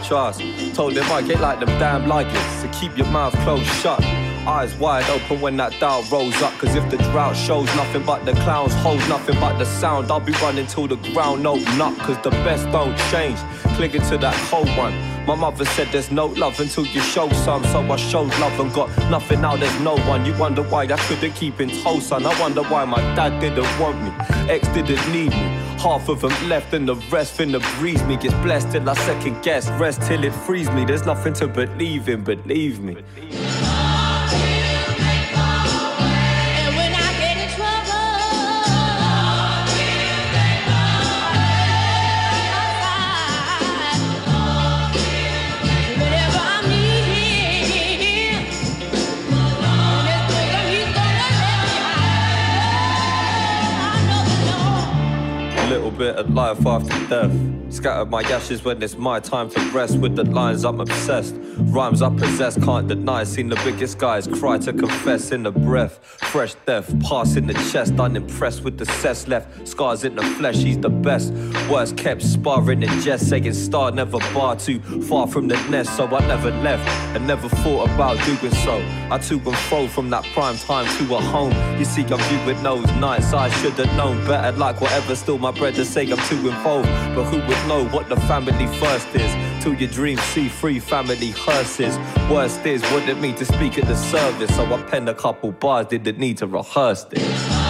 Told 0.08 0.94
them 0.94 1.04
I 1.12 1.20
get 1.20 1.40
like 1.40 1.60
them 1.60 1.68
damn 1.78 2.08
liars. 2.08 2.32
So 2.62 2.68
keep 2.68 2.96
your 2.96 3.06
mouth 3.08 3.34
closed 3.40 3.66
shut. 3.82 4.02
Eyes 4.46 4.74
wide 4.76 5.08
open 5.10 5.40
when 5.42 5.56
that 5.58 5.78
doubt 5.80 6.10
rolls 6.10 6.40
up. 6.40 6.52
Cause 6.54 6.74
if 6.74 6.90
the 6.90 6.96
drought 7.10 7.36
shows 7.36 7.66
nothing 7.76 8.04
but 8.04 8.24
the 8.24 8.32
clowns, 8.32 8.72
hold 8.76 9.00
nothing 9.08 9.38
but 9.38 9.58
the 9.58 9.66
sound, 9.66 10.10
I'll 10.10 10.20
be 10.20 10.32
running 10.34 10.66
till 10.66 10.88
the 10.88 10.96
ground 11.12 11.46
open 11.46 11.80
up. 11.80 11.96
Cause 11.98 12.16
the 12.22 12.30
best 12.30 12.64
don't 12.72 12.96
change. 13.10 13.38
Clinging 13.76 14.02
to 14.08 14.16
that 14.18 14.34
cold 14.48 14.68
one. 14.78 15.17
My 15.28 15.34
mother 15.34 15.66
said 15.66 15.88
there's 15.92 16.10
no 16.10 16.24
love 16.24 16.58
until 16.58 16.86
you 16.86 17.02
show 17.02 17.28
some. 17.44 17.62
So 17.64 17.80
I 17.82 17.96
showed 17.96 18.30
love 18.40 18.58
and 18.58 18.72
got 18.72 18.88
nothing. 19.10 19.42
Now 19.42 19.56
there's 19.56 19.78
no 19.80 19.94
one. 20.08 20.24
You 20.24 20.34
wonder 20.38 20.62
why 20.62 20.84
I 20.84 20.96
couldn't 20.96 21.34
keep 21.34 21.60
in 21.60 21.68
tow, 21.68 22.00
son. 22.00 22.24
I 22.24 22.40
wonder 22.40 22.62
why 22.62 22.86
my 22.86 22.96
dad 23.14 23.38
didn't 23.38 23.78
want 23.78 24.00
me. 24.02 24.10
Ex 24.50 24.66
didn't 24.68 25.12
need 25.12 25.28
me. 25.28 25.48
Half 25.78 26.08
of 26.08 26.22
them 26.22 26.48
left 26.48 26.72
and 26.72 26.88
the 26.88 26.94
rest 27.10 27.36
finna 27.36 27.60
breeze 27.78 28.02
me. 28.04 28.16
Gets 28.16 28.36
blessed 28.36 28.72
till 28.72 28.88
I 28.88 28.94
second 28.94 29.42
guess. 29.42 29.68
Rest 29.72 30.00
till 30.00 30.24
it 30.24 30.32
frees 30.32 30.70
me. 30.70 30.86
There's 30.86 31.04
nothing 31.04 31.34
to 31.34 31.46
believe 31.46 32.08
in, 32.08 32.24
believe 32.24 32.80
me. 32.80 32.96
And 32.96 33.47
bit 55.98 56.14
of 56.14 56.30
life 56.32 56.64
after 56.64 56.96
death. 57.08 57.32
Scatter 57.78 58.06
my 58.06 58.22
ashes 58.22 58.64
when 58.64 58.82
it's 58.82 58.96
my 58.96 59.20
time 59.20 59.48
to 59.50 59.60
rest. 59.70 59.98
With 59.98 60.16
the 60.16 60.24
lines, 60.24 60.64
I'm 60.64 60.80
obsessed. 60.80 61.36
Rhymes 61.58 62.02
I 62.02 62.10
possess, 62.10 62.58
can't 62.64 62.88
deny. 62.88 63.22
Seen 63.22 63.48
the 63.48 63.60
biggest 63.62 63.98
guys 63.98 64.26
cry 64.26 64.58
to 64.58 64.72
confess 64.72 65.30
in 65.30 65.44
the 65.44 65.52
breath. 65.52 66.00
Fresh 66.32 66.54
death, 66.66 66.92
pass 67.08 67.36
in 67.36 67.46
the 67.46 67.54
chest. 67.70 67.94
Unimpressed 68.00 68.64
with 68.64 68.78
the 68.78 68.86
cess 68.86 69.28
left. 69.28 69.68
Scars 69.68 70.02
in 70.02 70.16
the 70.16 70.22
flesh, 70.22 70.56
he's 70.56 70.78
the 70.78 70.90
best. 70.90 71.32
Worst 71.70 71.96
kept 71.96 72.20
sparring 72.22 72.82
in 72.82 73.00
jest. 73.00 73.28
Saying 73.28 73.52
star 73.52 73.92
never 73.92 74.18
bar 74.34 74.56
too 74.56 74.80
far 75.02 75.28
from 75.28 75.46
the 75.46 75.54
nest. 75.68 75.96
So 75.96 76.04
I 76.08 76.26
never 76.26 76.50
left 76.50 76.88
and 77.14 77.28
never 77.28 77.48
thought 77.48 77.90
about 77.90 78.16
doing 78.24 78.52
so. 78.54 78.84
I 79.08 79.18
to 79.18 79.34
and 79.34 79.56
fro 79.56 79.86
from 79.86 80.10
that 80.10 80.24
prime 80.34 80.58
time 80.58 80.86
to 80.98 81.14
a 81.14 81.20
home. 81.20 81.52
You 81.78 81.84
see, 81.84 82.02
I'm 82.02 82.18
viewing 82.18 82.60
those 82.64 82.90
nights. 82.94 83.32
I 83.32 83.50
should 83.50 83.74
have 83.74 83.96
known 83.96 84.26
better. 84.26 84.56
Like 84.58 84.80
whatever, 84.80 85.14
still 85.14 85.38
my 85.38 85.52
bread 85.52 85.76
to 85.76 85.84
say 85.84 86.10
I'm 86.10 86.18
too 86.26 86.48
involved. 86.48 86.88
But 87.14 87.24
who 87.26 87.38
would 87.46 87.67
know 87.68 87.84
what 87.88 88.08
the 88.08 88.16
family 88.22 88.66
first 88.78 89.14
is? 89.14 89.62
Till 89.62 89.74
your 89.74 89.90
dreams 89.90 90.22
see 90.22 90.48
free 90.48 90.80
family 90.80 91.30
hearses. 91.30 91.98
Worst 92.30 92.64
is, 92.64 92.82
it 93.08 93.18
mean 93.18 93.34
to 93.36 93.44
speak 93.44 93.78
at 93.78 93.86
the 93.86 93.96
service. 93.96 94.54
So 94.56 94.64
I 94.64 94.82
penned 94.84 95.08
a 95.08 95.14
couple 95.14 95.52
bars, 95.52 95.86
didn't 95.86 96.18
need 96.18 96.38
to 96.38 96.46
rehearse 96.46 97.04
this. 97.04 97.67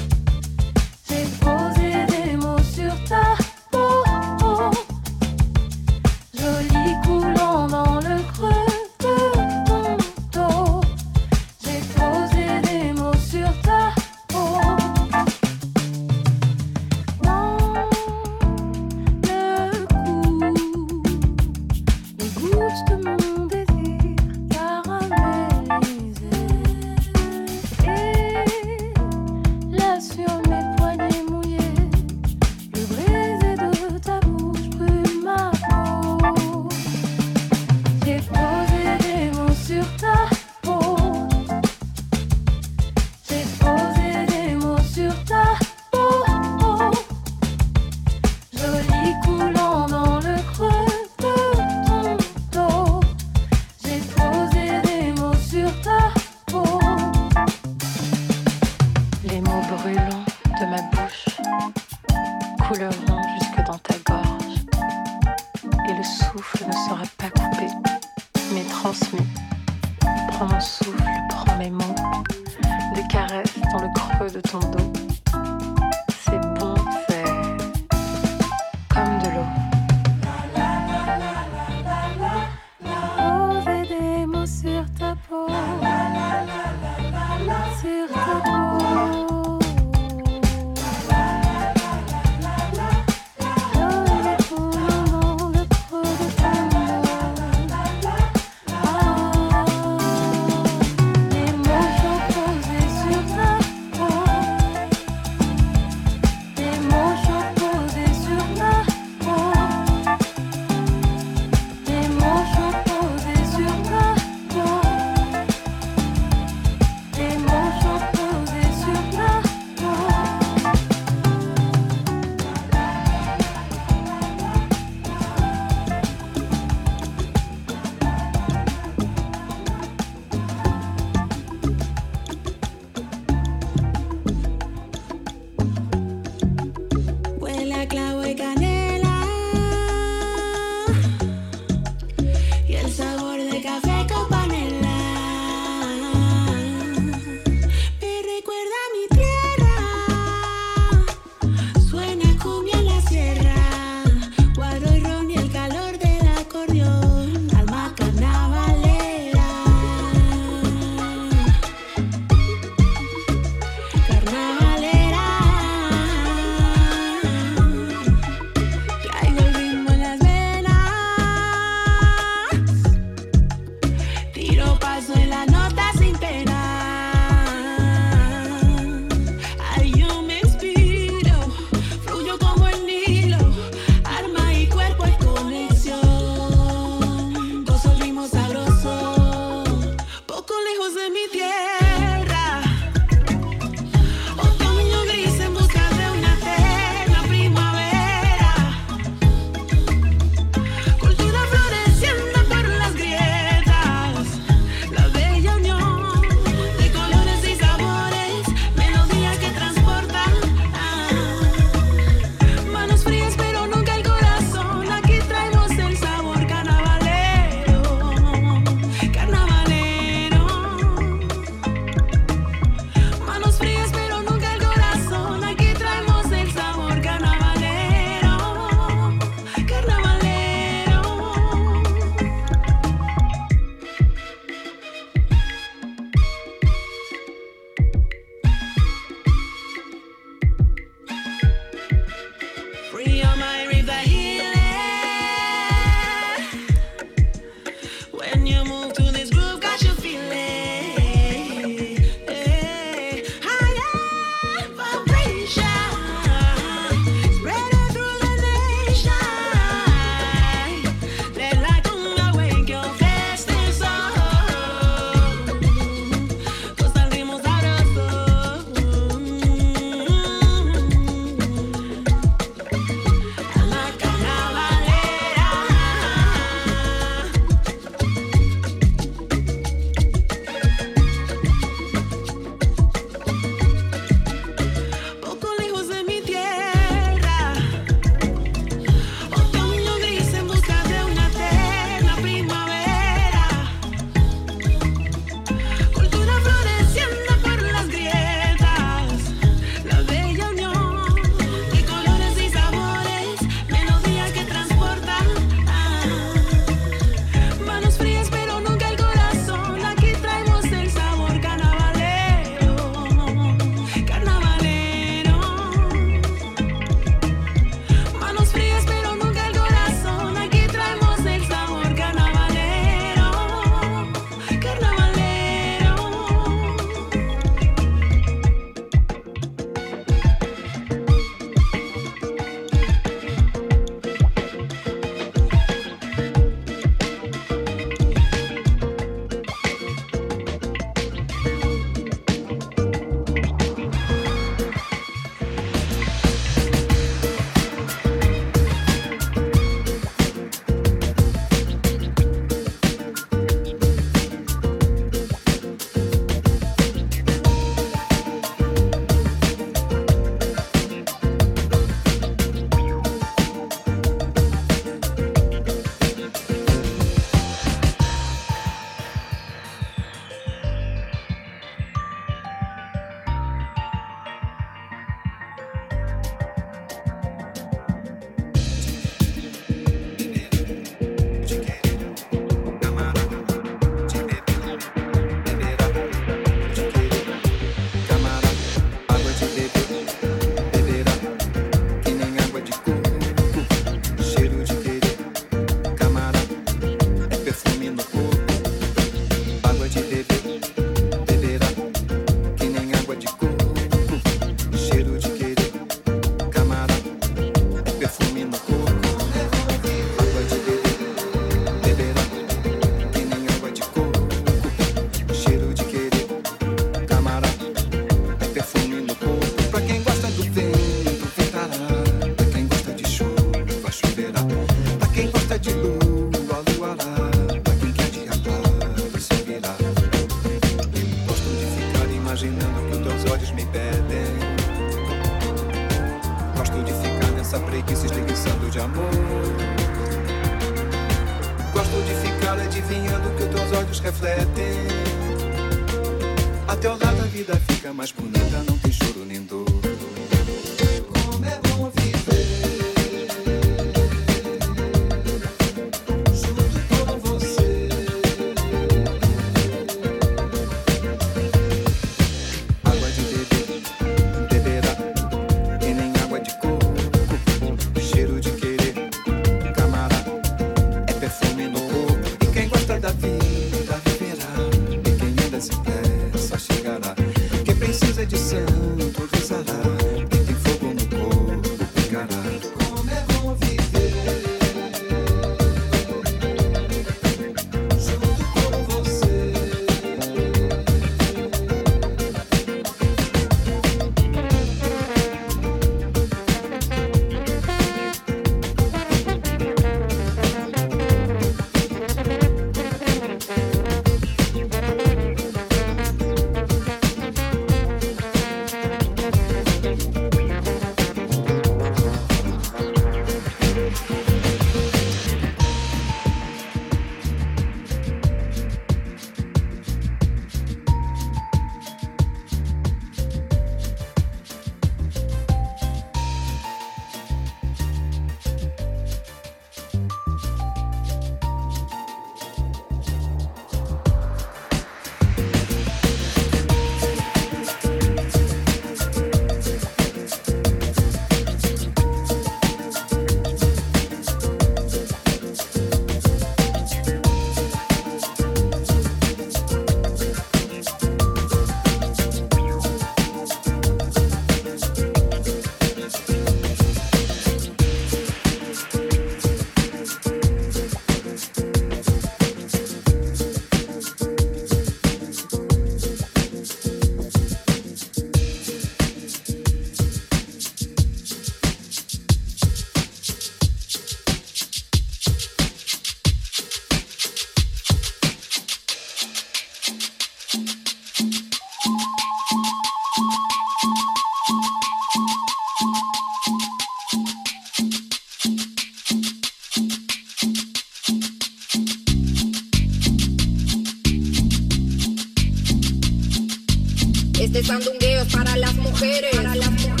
Este 597.53 597.65
sandungueo 597.65 598.21
es 598.21 598.33
para 598.33 598.55
las 598.55 598.73
mujeres, 598.75 599.35
para 599.35 599.55
las 599.55 599.71
mujeres, 599.71 600.00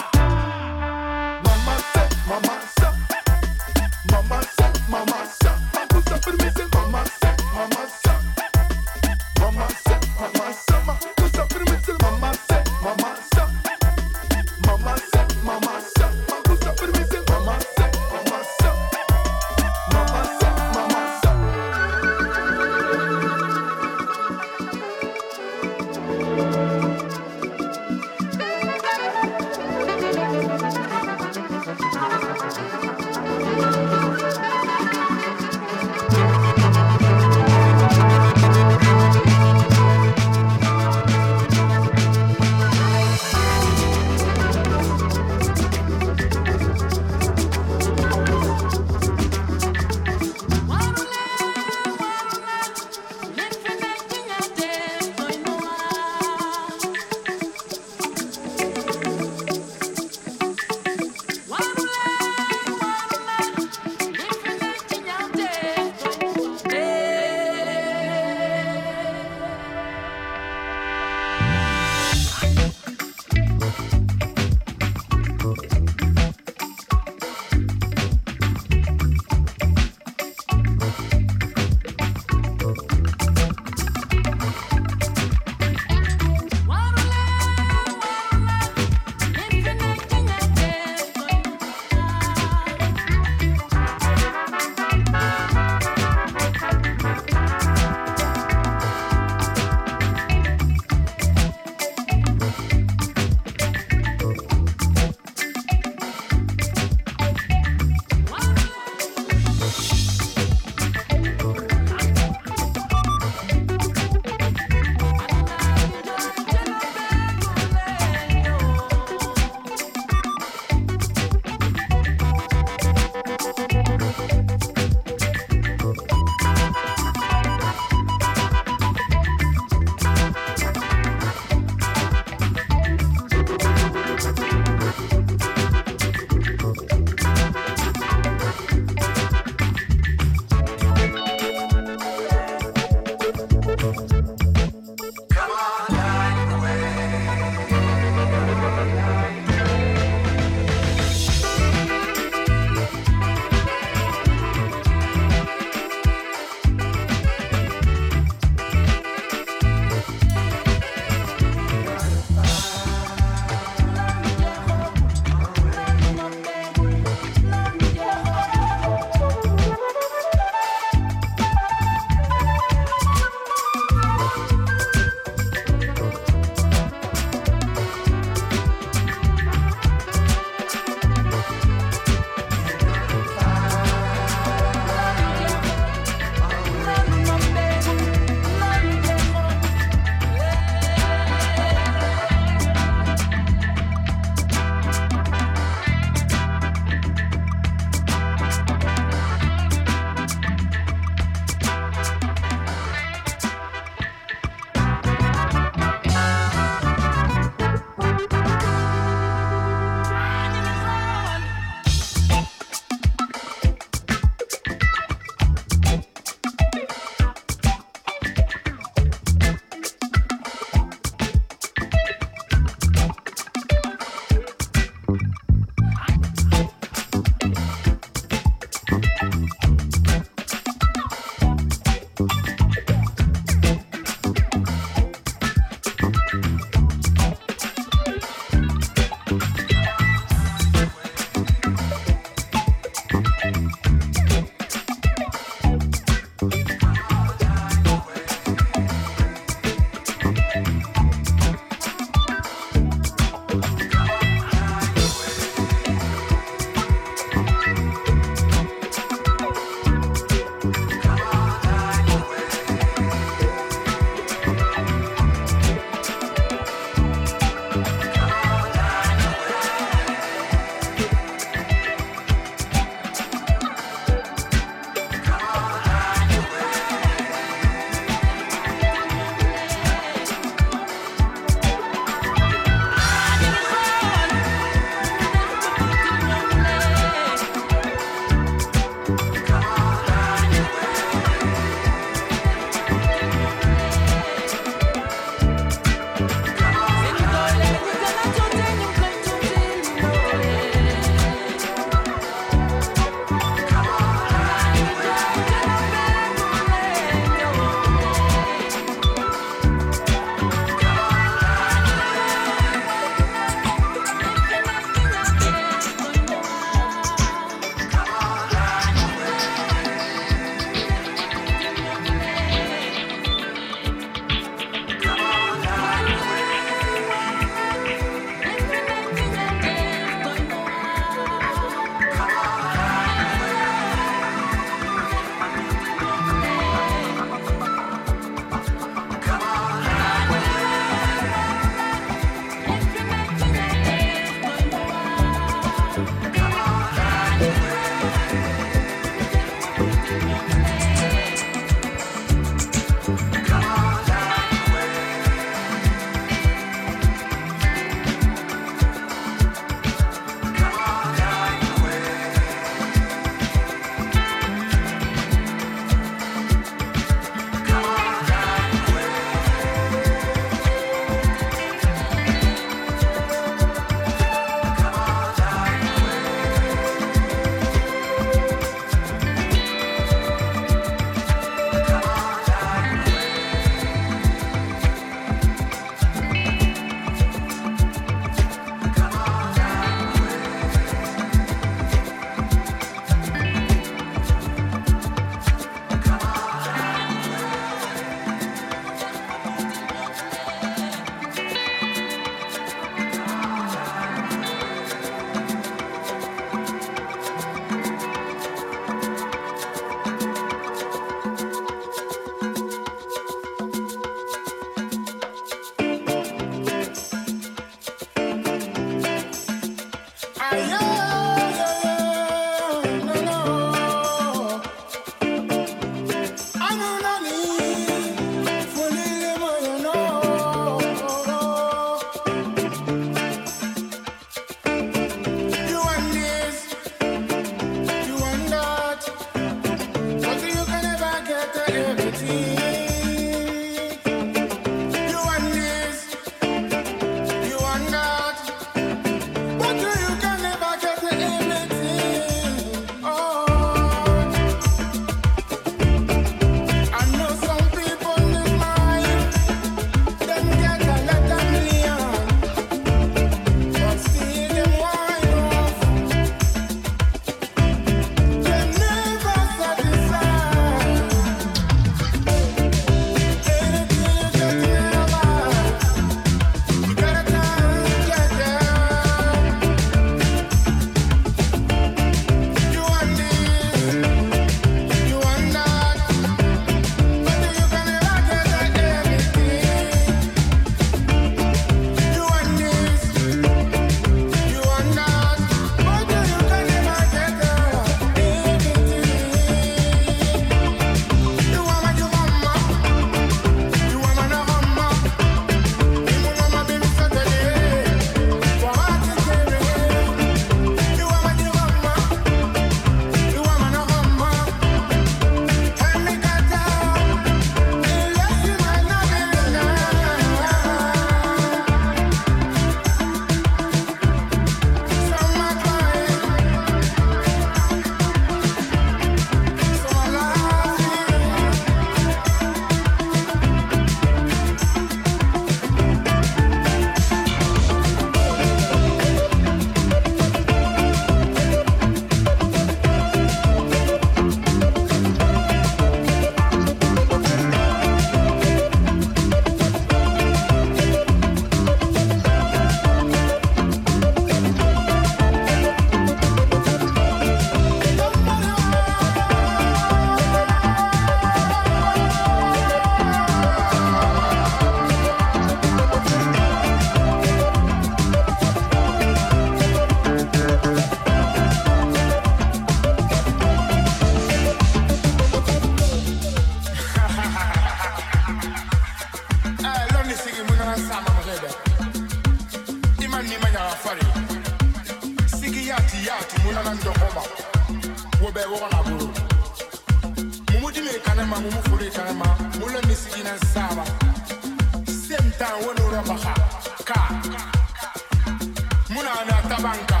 tabanka 599.48 600.00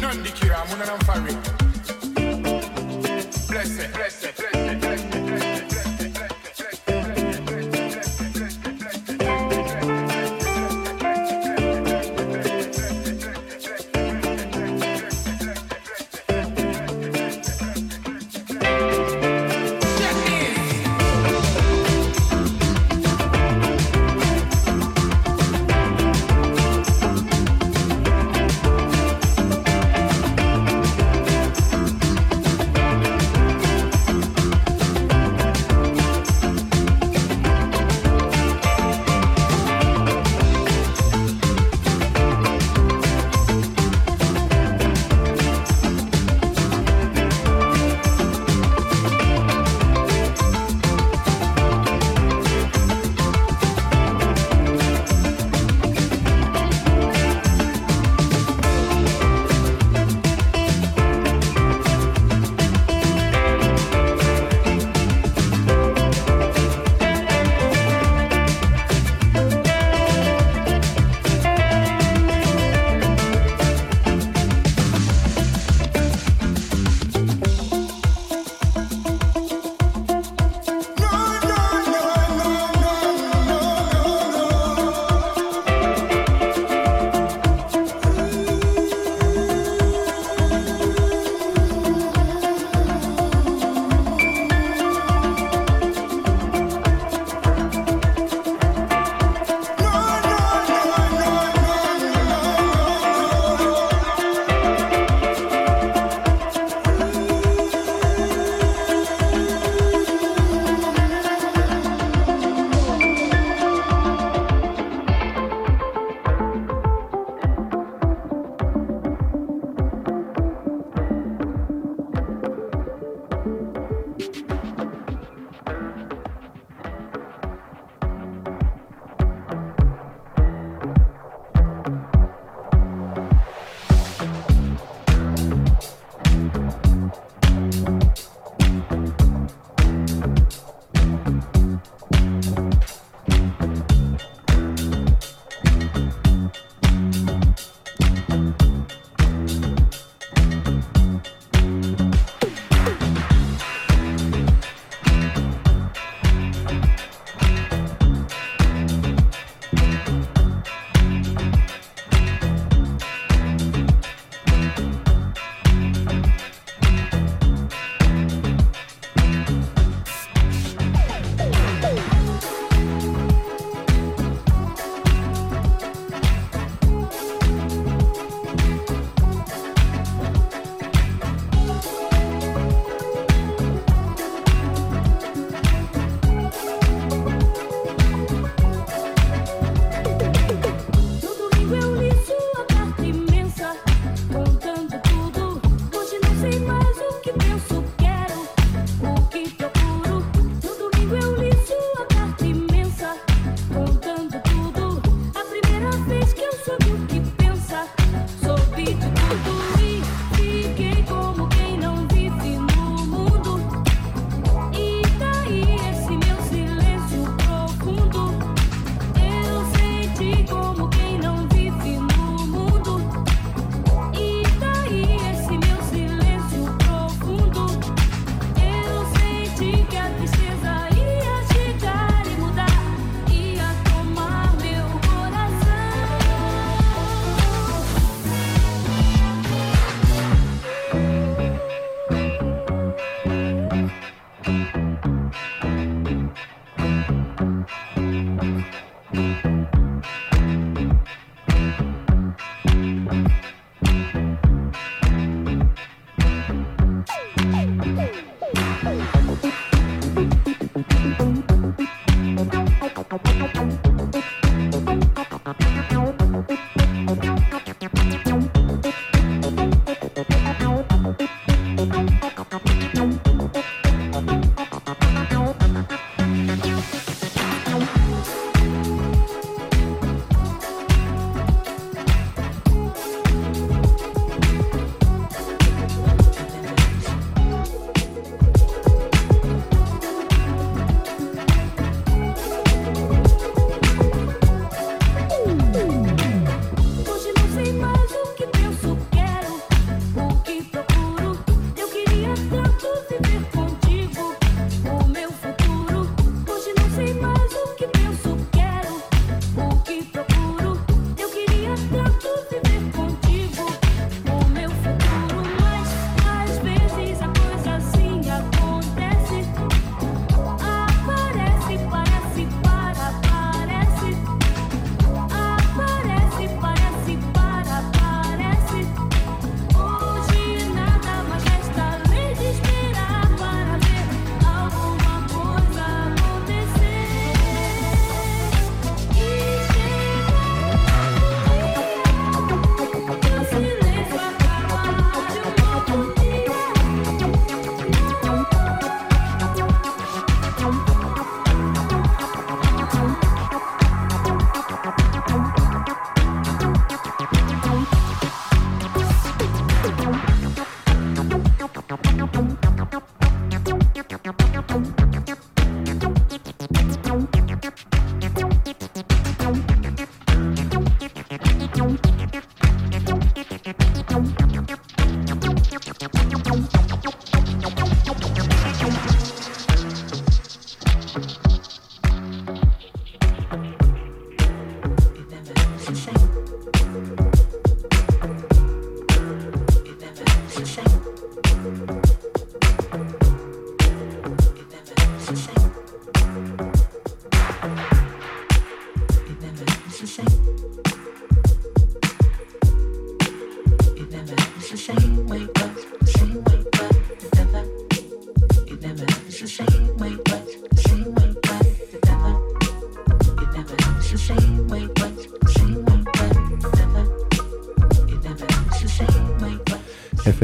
non 0.00 0.22
dikira 0.22 0.58
muna 0.68 0.84
na 0.84 0.96
fari 1.06 1.34
blessed 3.48 3.92
blessed 3.94 4.31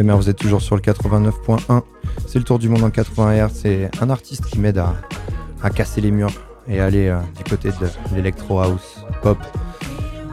Vous 0.00 0.30
êtes 0.30 0.36
toujours 0.36 0.62
sur 0.62 0.76
le 0.76 0.80
89.1. 0.80 1.82
C'est 2.26 2.38
le 2.38 2.44
tour 2.44 2.60
du 2.60 2.68
monde 2.68 2.84
en 2.84 2.90
80 2.90 3.48
Hz. 3.48 3.50
C'est 3.52 3.90
un 4.00 4.10
artiste 4.10 4.46
qui 4.46 4.60
m'aide 4.60 4.78
à, 4.78 5.70
casser 5.70 6.00
les 6.00 6.12
murs 6.12 6.32
et 6.68 6.80
aller 6.80 7.08
euh, 7.08 7.18
du 7.36 7.42
côté 7.42 7.70
de 7.70 8.14
l'électro 8.14 8.60
house 8.60 9.04
pop. 9.22 9.38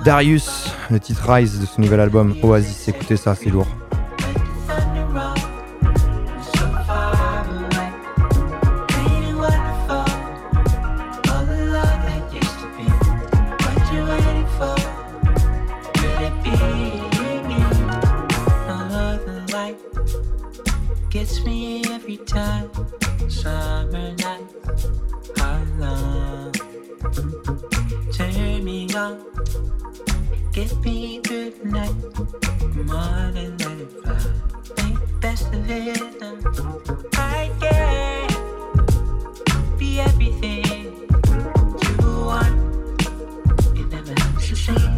Darius, 0.04 0.72
le 0.92 1.00
titre 1.00 1.32
Rise 1.32 1.60
de 1.60 1.66
ce 1.66 1.82
nouvel 1.82 2.00
album 2.00 2.36
Oasis, 2.44 2.90
écoutez 2.90 3.18
ça, 3.18 3.34
c'est 3.34 3.50
lourd. 3.50 3.68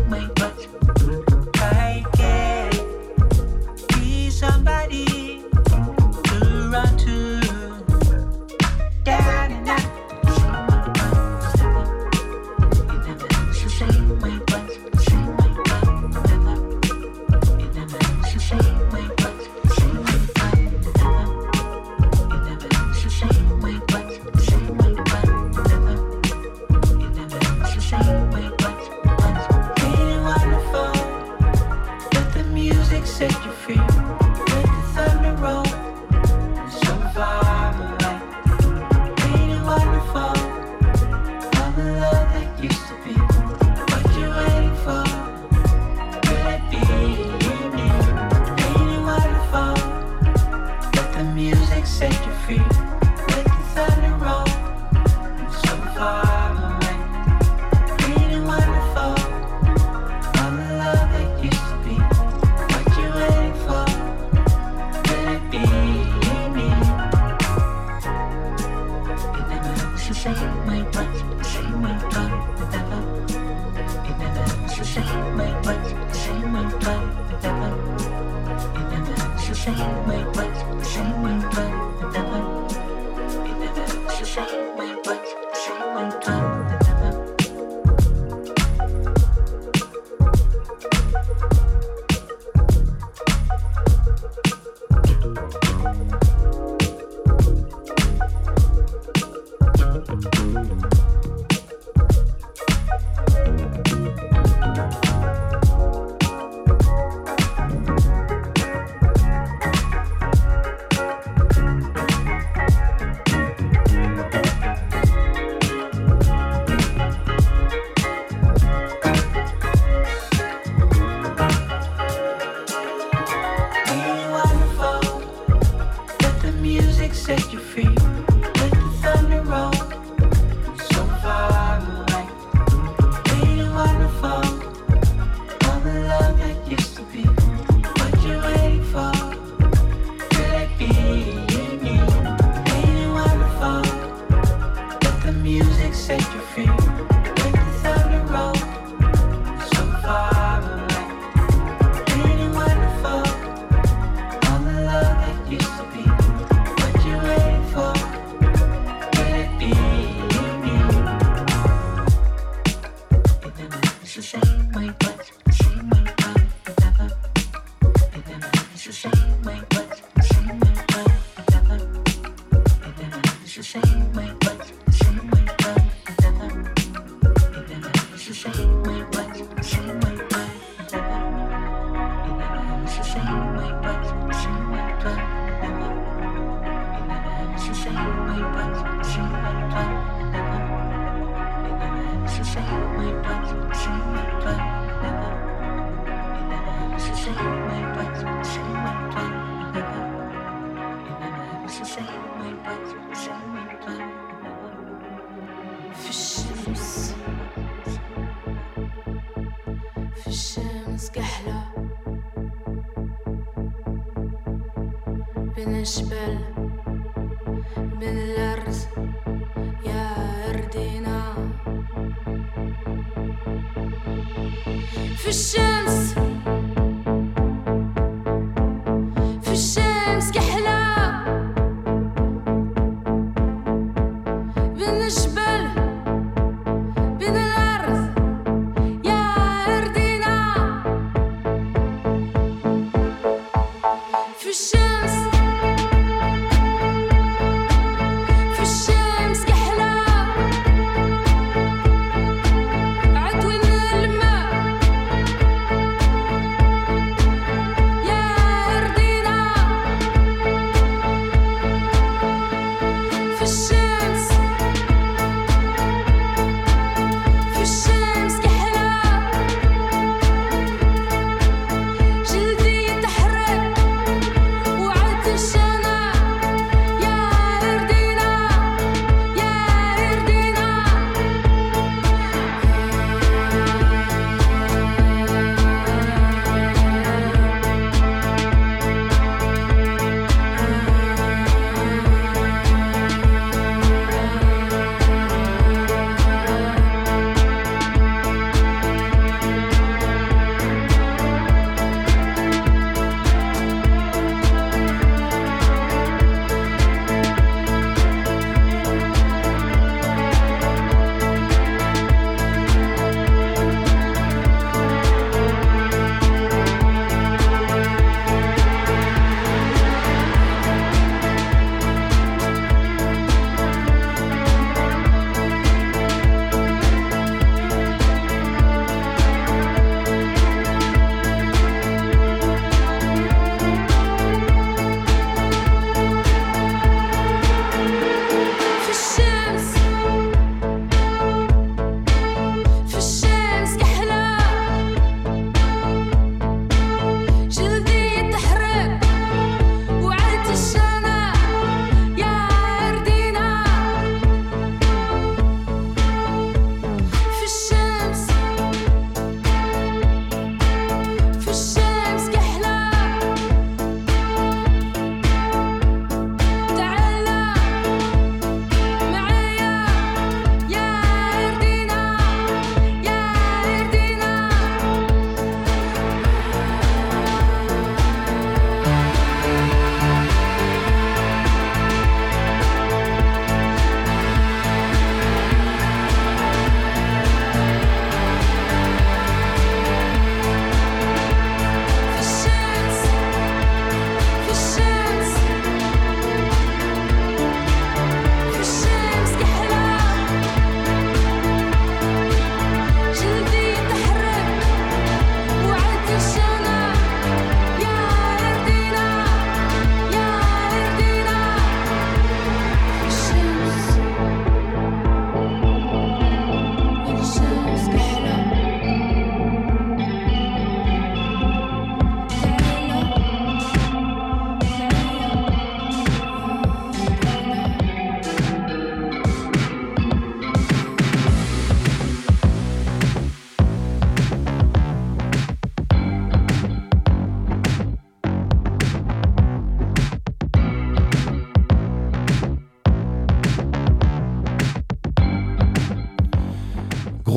wait. 0.10 0.37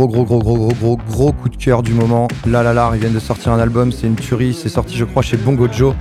gros, 0.06 0.24
gros, 0.24 0.38
gros, 0.38 0.54
gros, 0.54 0.68
gros, 0.68 0.74
gros, 0.74 0.98
gros 1.08 1.32
coup 1.32 1.48
de 1.48 1.56
cœur 1.56 1.82
du 1.82 1.92
moment. 1.92 2.28
Là, 2.46 2.62
là, 2.62 2.72
là, 2.72 2.90
ils 2.94 3.00
viennent 3.00 3.12
de 3.12 3.18
sortir 3.18 3.52
un 3.52 3.58
album, 3.58 3.92
c'est 3.92 4.06
une 4.06 4.16
tuerie. 4.16 4.54
C'est 4.54 4.68
sorti, 4.68 4.96
je 4.96 5.04
crois, 5.04 5.22
chez 5.22 5.36
Bongo 5.36 5.68
Joe. 5.70 5.94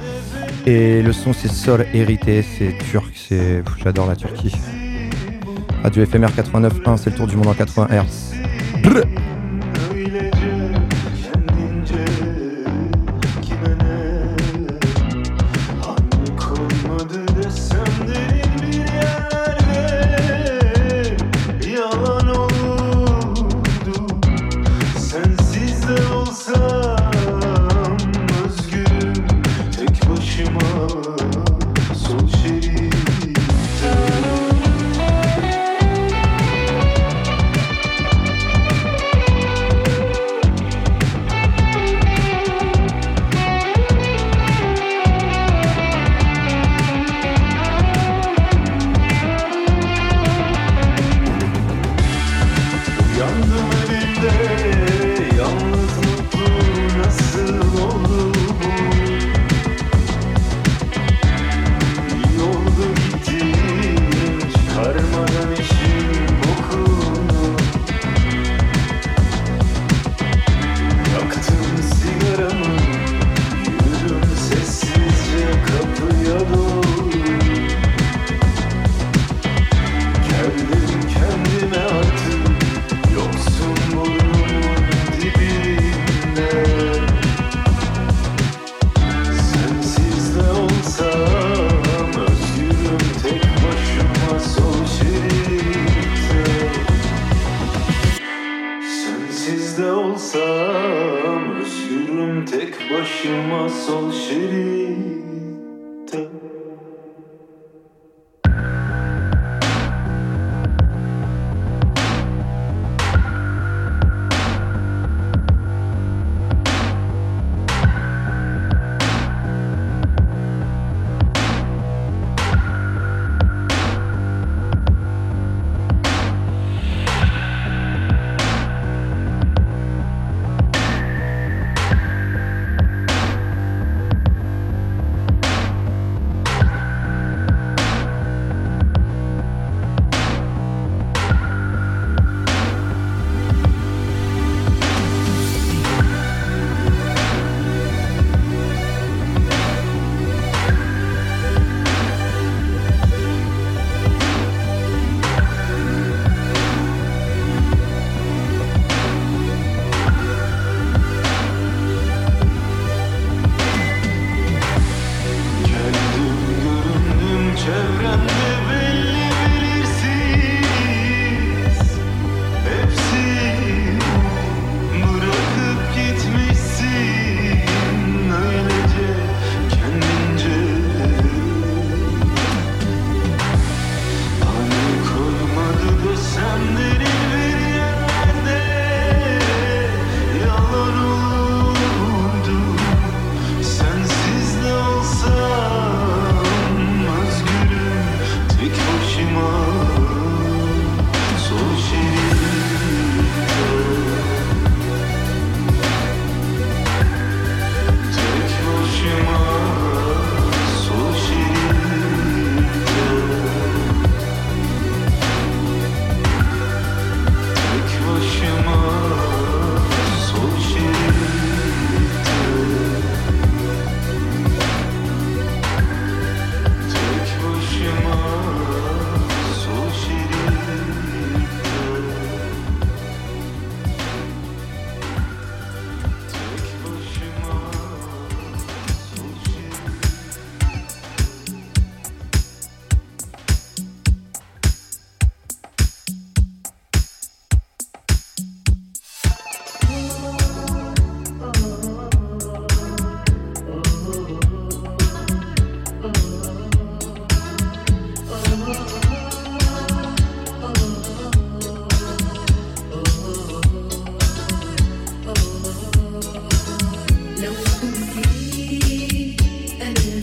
Et 0.66 1.02
le 1.02 1.14
son, 1.14 1.34
c'est 1.34 1.52
Sol 1.52 1.86
hérité, 1.94 2.44
c'est 2.44 2.78
turc, 2.92 3.12
c'est. 3.16 3.64
J'adore 3.84 4.08
la 4.08 4.16
Turquie. 4.16 4.56
Radio 5.84 6.06
FMR 6.06 6.28
89.1, 6.28 6.98
c'est 6.98 7.10
le 7.12 7.16
tour 7.16 7.28
du 7.28 7.38
monde 7.38 7.48
en 7.48 7.54
80 7.54 7.88
Hz. 7.90 9.19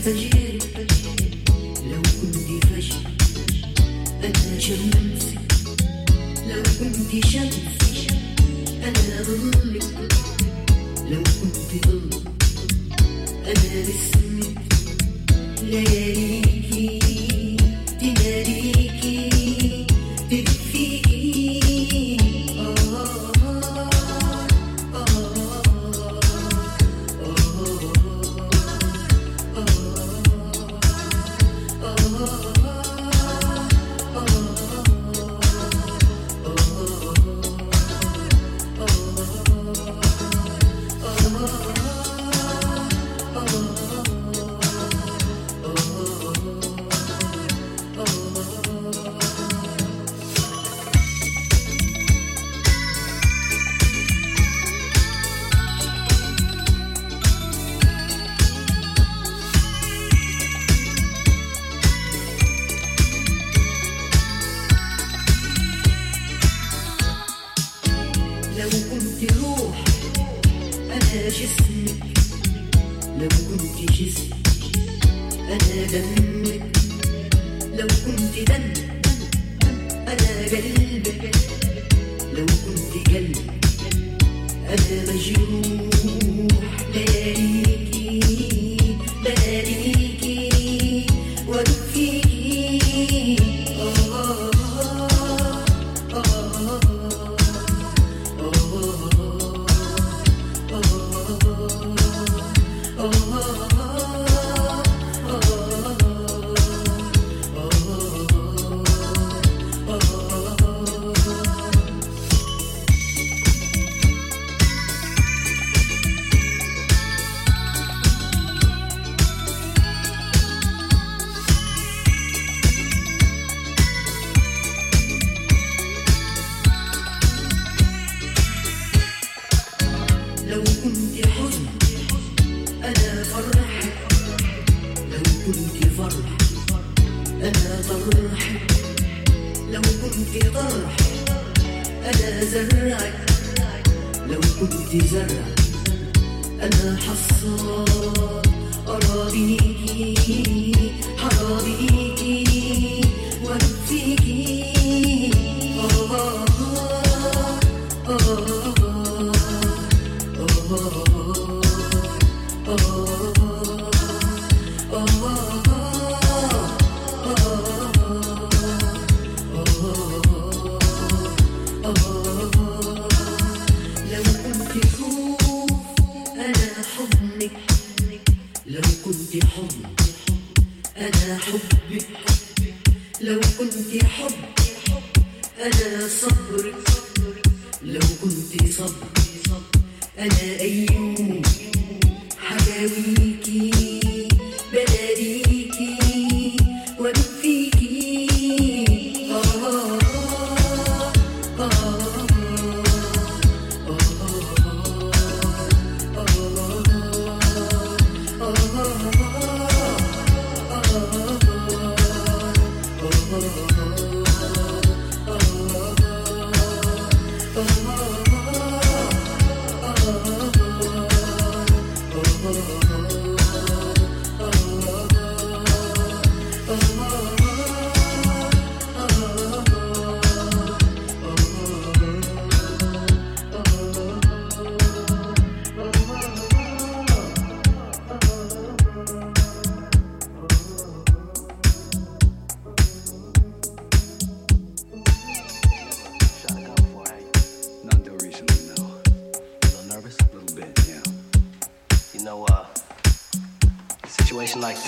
the. 0.07 0.46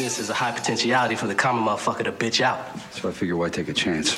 this 0.10 0.18
is 0.18 0.32
a 0.32 0.34
high 0.34 0.52
potentiality 0.52 1.14
for 1.14 1.28
the 1.28 1.36
common 1.36 1.64
motherfucker 1.64 2.04
to 2.04 2.12
bitch 2.12 2.42
out. 2.42 2.58
So 2.94 3.10
I 3.10 3.12
figure 3.12 3.38
why 3.38 3.50
take 3.50 3.70
a 3.70 3.74
chance. 3.74 4.12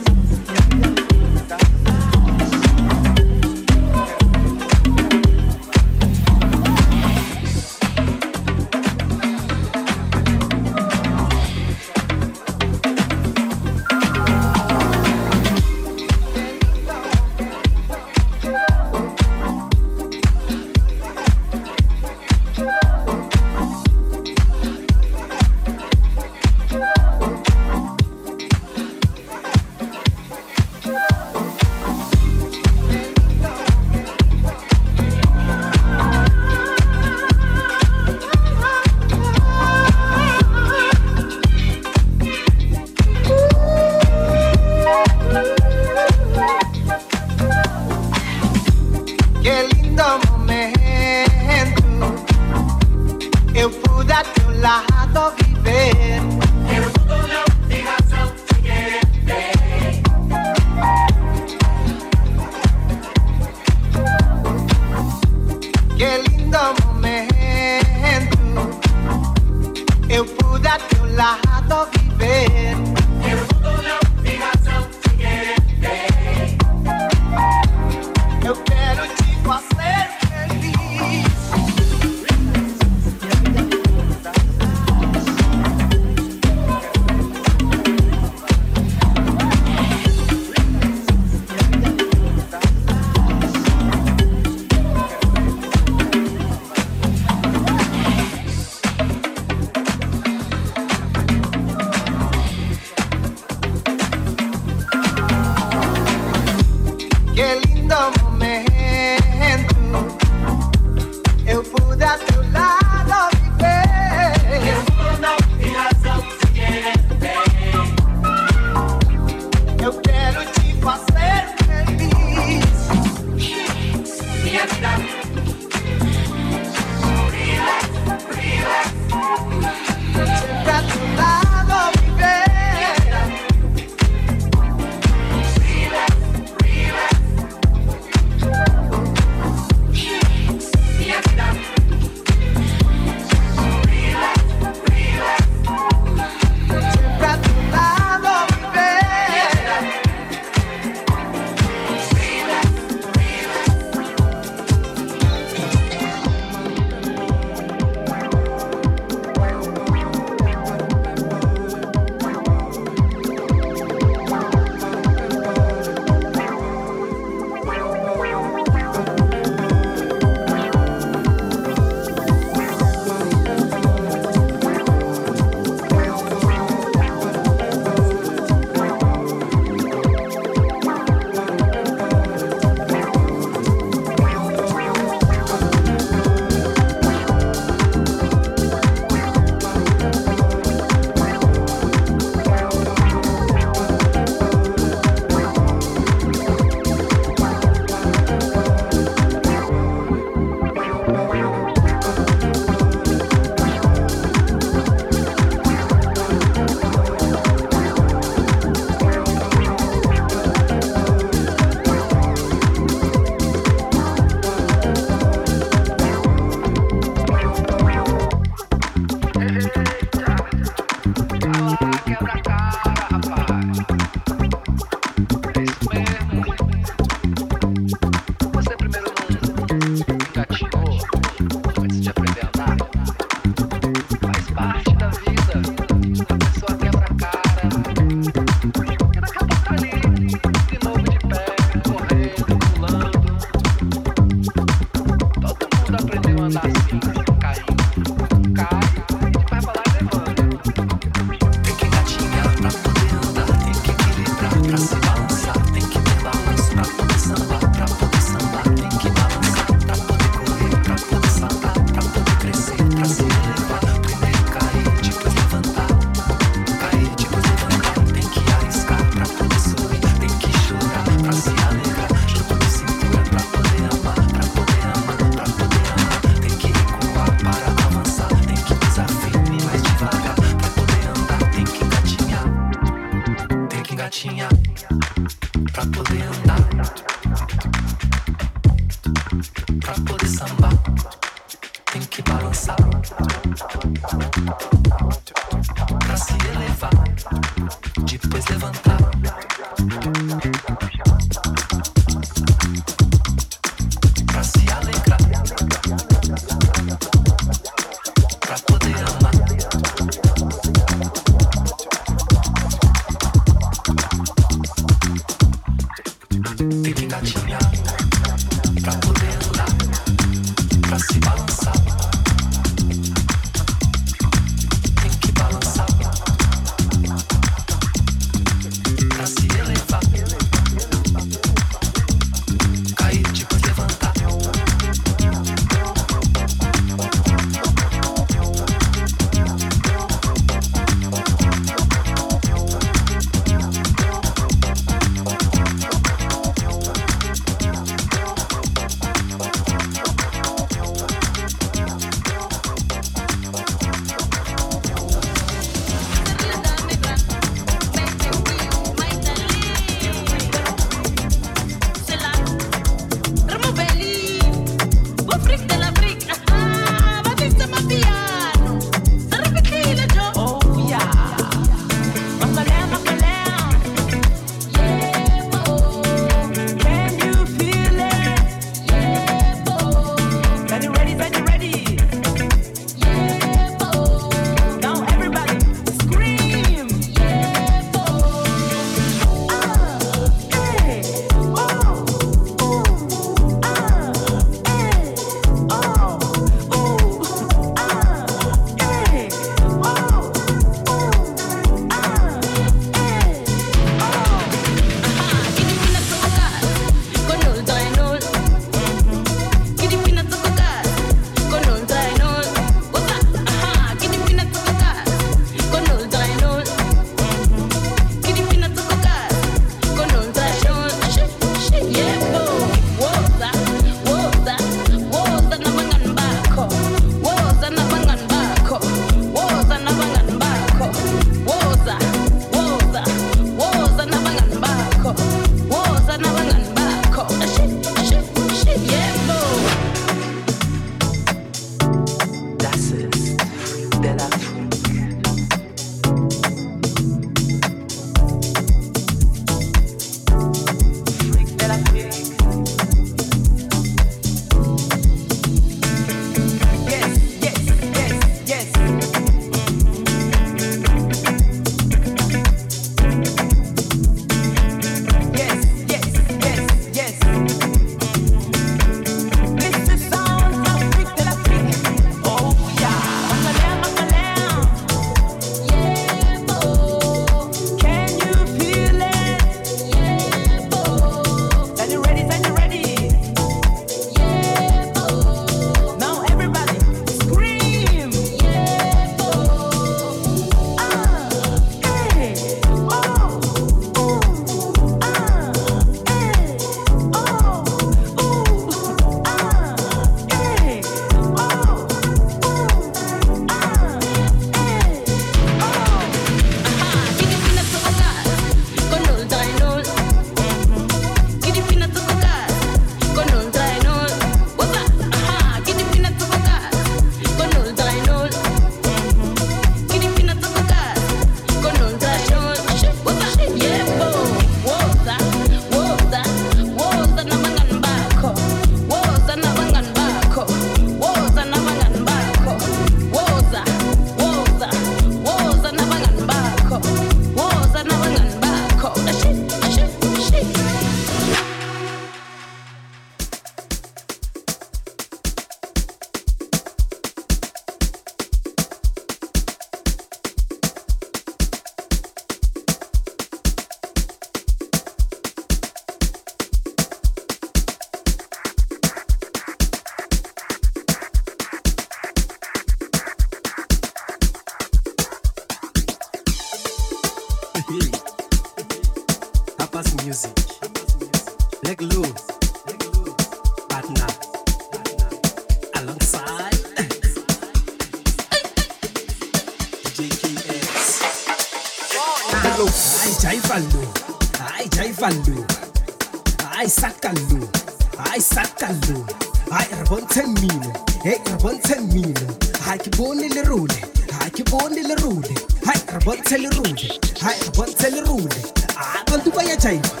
bontshe 596.05 596.37
lerole 596.37 596.87
hai 597.21 597.35
bontshe 597.55 597.89
lerole 597.89 598.41
abantu 598.77 599.31
ba 599.35 599.43
ya 599.43 599.55
jaiva 599.55 600.00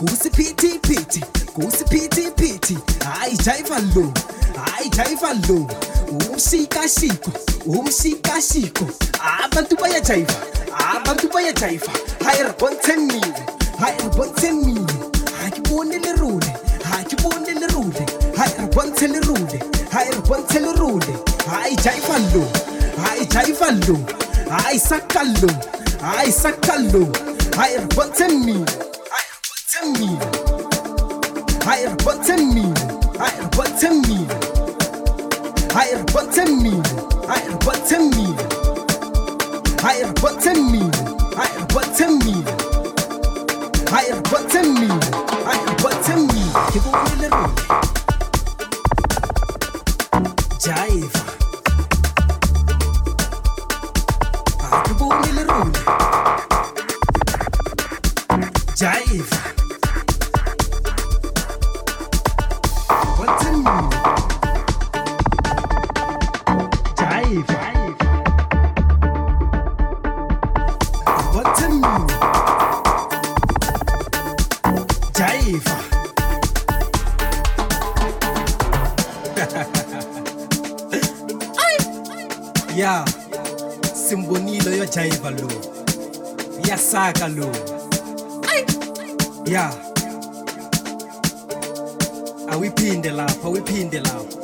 bayajaiva. 0.00 0.06
Kusiphiti 0.06 0.80
phithi. 0.82 1.20
Kusiphiti 1.54 2.30
phithi. 2.36 2.78
Hayi 3.04 3.36
jaiva 3.36 3.78
lo. 3.94 4.12
Hayi 4.56 4.90
jaiva 4.90 5.32
lo. 5.48 5.66
Umshikashiko. 6.10 7.30
Umshikashiko. 7.66 8.86
Abantu 9.44 9.76
bayajaiva. 9.76 10.34
Abantu 10.96 11.28
bayajaiva. 11.28 11.92
Hayi 12.24 12.42
re 12.42 12.52
bontshe 12.58 12.96
mmino. 12.96 13.34
Hayi 13.78 13.98
re 13.98 14.08
bontshe 14.08 14.52
mmino. 14.52 14.86
Ha 15.42 15.50
ke 15.50 15.60
bone 15.68 15.98
le 15.98 16.12
role. 16.16 16.46
Ha 16.84 17.04
ke 17.04 17.16
bone 17.22 17.54
le 17.54 17.66
role. 17.68 18.06
Hai 18.36 18.52
re 18.58 18.66
le 19.06 19.20
role. 19.20 19.60
Hai 19.92 20.10
re 20.10 20.20
le 20.60 20.72
role. 20.72 21.12
Hayi 21.46 21.76
jaiva 21.76 22.18
lo. 22.34 22.44
Hayi 23.04 23.26
jaiva 23.26 23.70
lo. 23.86 23.96
Hayi 24.50 24.78
saka 24.78 25.24
lo. 25.24 25.48
Hayi 26.02 26.32
saka 26.32 26.76
lo. 26.92 27.12
Hayi 27.56 27.76
re 27.76 27.86
bontshe 27.94 28.28
mmino. 28.28 28.89
Hayi 29.80 30.18
re 31.86 31.94
bontshe 32.04 32.34
mmino. 32.36 32.74
Hayi 33.18 33.40
re 33.40 33.46
bontshe 33.56 33.88
mmino. 33.90 34.34
Hayi 35.74 35.92
re 35.96 36.02
bontshe 36.12 36.42
mmino. 36.44 36.82
Hayi 37.28 37.46
re 37.48 37.54
bontshe 37.64 37.96
mmino. 37.98 38.44
Hayi 39.82 40.02
re 40.02 40.12
bontshe 40.20 40.52
mmino. 40.54 40.96
Hayi 43.90 44.10
re 44.10 44.20
bontshe 45.80 46.14
mmino. 46.16 46.52
Hayi 46.92 47.19
yo 85.30 85.36
jaiva 85.36 85.48
lo 85.48 85.50
ya 86.68 86.78
saka 86.78 87.28
lo 87.28 87.48
ya 89.44 89.72
awiphinde 92.52 93.10
lapha 93.10 93.46
awiphinde 93.48 94.00
lapha 94.00 94.36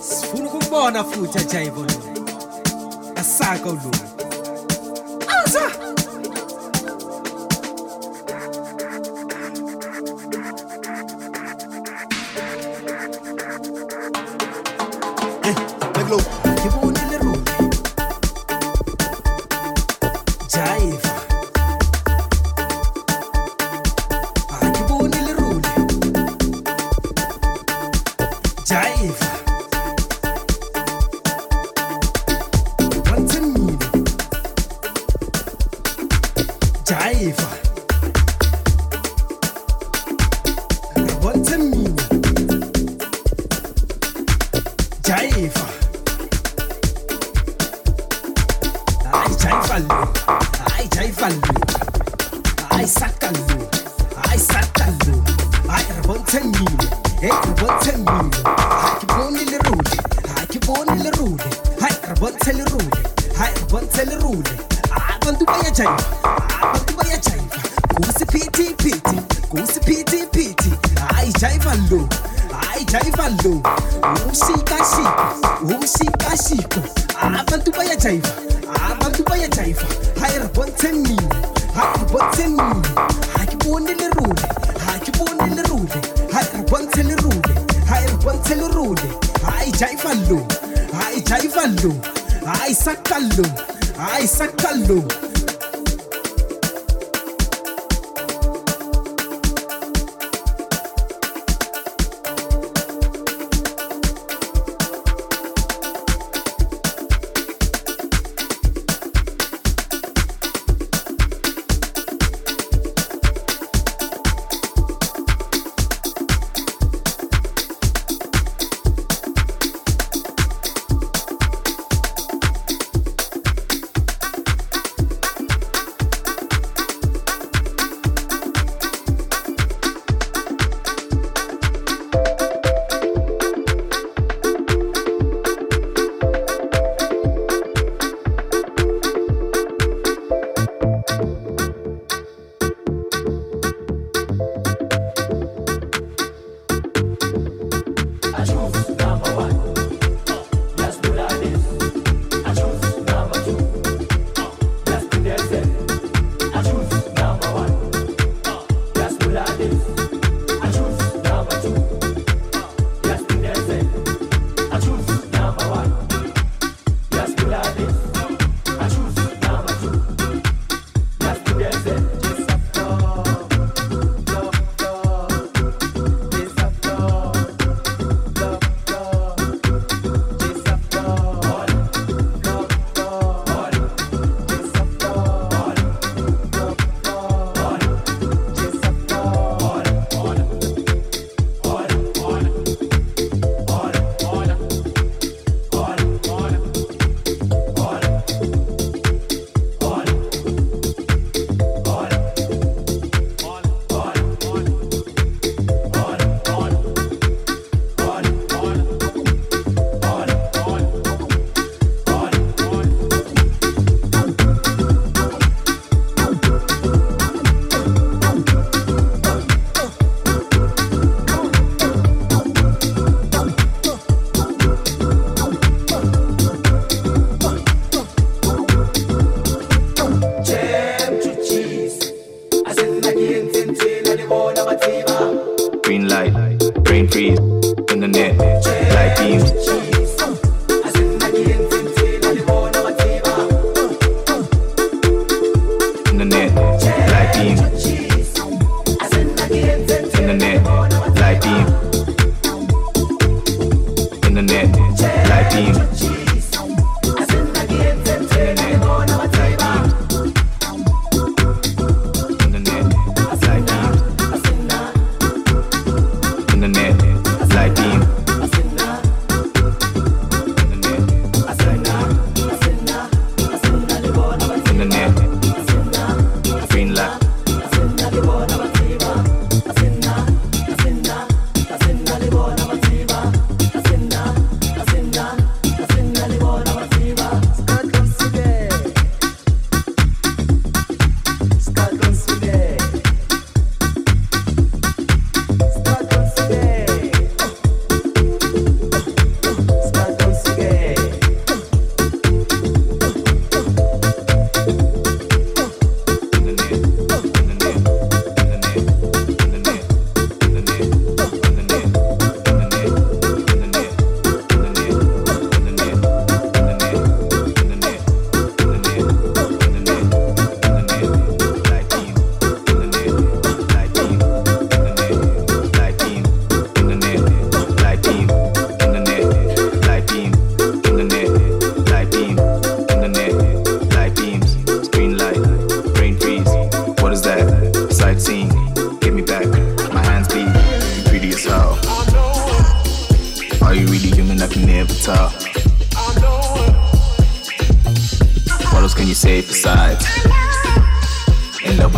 sifuna 0.00 0.46
ukubona 0.52 1.04
futhi 1.04 1.38
ajaiva 1.38 1.80
lo 1.80 2.00
asaka 3.16 3.68
lo 3.70 3.90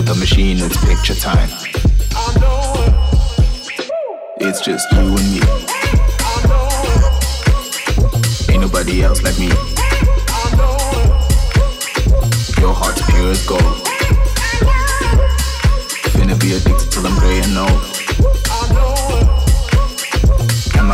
with 0.05 0.14
the 0.14 0.20
machine, 0.20 0.59
it's 0.60 0.76
picture 0.85 1.14
time. 1.14 1.48
It's 4.39 4.60
just 4.60 4.90
you 4.93 4.98
and 4.98 5.31
me. 5.32 5.40
Ain't 8.52 8.60
nobody 8.60 9.02
else 9.02 9.22
like 9.22 9.39
me. 9.39 9.48
Your 12.60 12.74
heart's 12.74 13.02
pure 13.10 13.31
as 13.31 13.47
gold. 13.47 13.62
Finna 16.12 16.39
be 16.40 16.52
addicted 16.52 16.90
till 16.90 17.06
I'm 17.06 17.18
gray 17.18 17.40
and 17.40 17.59
old. 17.59 17.93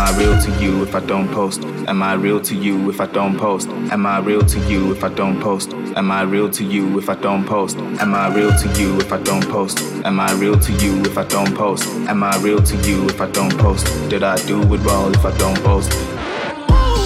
I 0.00 0.16
real 0.16 0.40
to 0.40 0.50
you 0.64 0.82
if 0.82 0.94
I 0.94 1.00
don't 1.00 1.28
post? 1.28 1.62
Am 1.86 2.02
I 2.02 2.14
real 2.14 2.40
to 2.40 2.54
you 2.54 2.88
if 2.88 3.02
I 3.02 3.06
don't 3.06 3.36
post? 3.38 3.68
Am 3.68 4.06
I 4.06 4.18
real 4.18 4.40
to 4.40 4.58
you 4.60 4.92
if 4.92 5.04
I 5.04 5.10
don't 5.10 5.38
post? 5.38 5.74
Am 5.94 6.10
I 6.10 6.22
real 6.22 6.48
to 6.50 6.64
you 6.64 6.98
if 6.98 7.10
I 7.10 7.16
don't 7.16 7.44
post? 7.46 7.76
Am 7.76 8.14
I 8.14 8.34
real 8.34 8.50
to 8.50 8.68
you 8.80 8.98
if 8.98 9.12
I 9.12 9.18
don't 9.18 9.46
post? 9.50 9.78
Am 10.06 10.18
I 10.18 10.32
real 10.32 10.58
to 10.58 10.72
you 10.72 11.02
if 11.02 11.18
I 11.18 11.24
don't 11.24 11.54
post? 11.54 11.86
Am 12.08 12.22
I 12.22 12.34
real 12.38 12.62
to 12.62 12.76
you 12.88 13.10
if 13.10 13.20
I 13.20 13.30
don't 13.30 13.54
post? 13.58 13.84
Did 14.08 14.22
I 14.22 14.36
do 14.46 14.62
it 14.62 14.78
wrong 14.78 15.14
if 15.14 15.22
I 15.22 15.36
don't 15.36 15.62
post? 15.62 15.92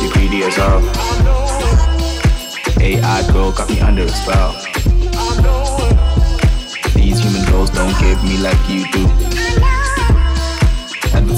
You 0.00 0.12
greedy 0.12 0.44
as 0.44 0.54
hell. 0.54 0.78
AI 2.80 3.32
girl 3.32 3.50
got 3.50 3.68
me 3.70 3.80
under 3.80 4.02
a 4.02 4.08
spell. 4.08 4.52
These 6.94 7.18
human 7.18 7.44
girls 7.50 7.70
don't 7.70 7.98
give 7.98 8.22
me 8.22 8.38
like 8.38 8.68
you 8.68 8.86
do. 8.92 9.34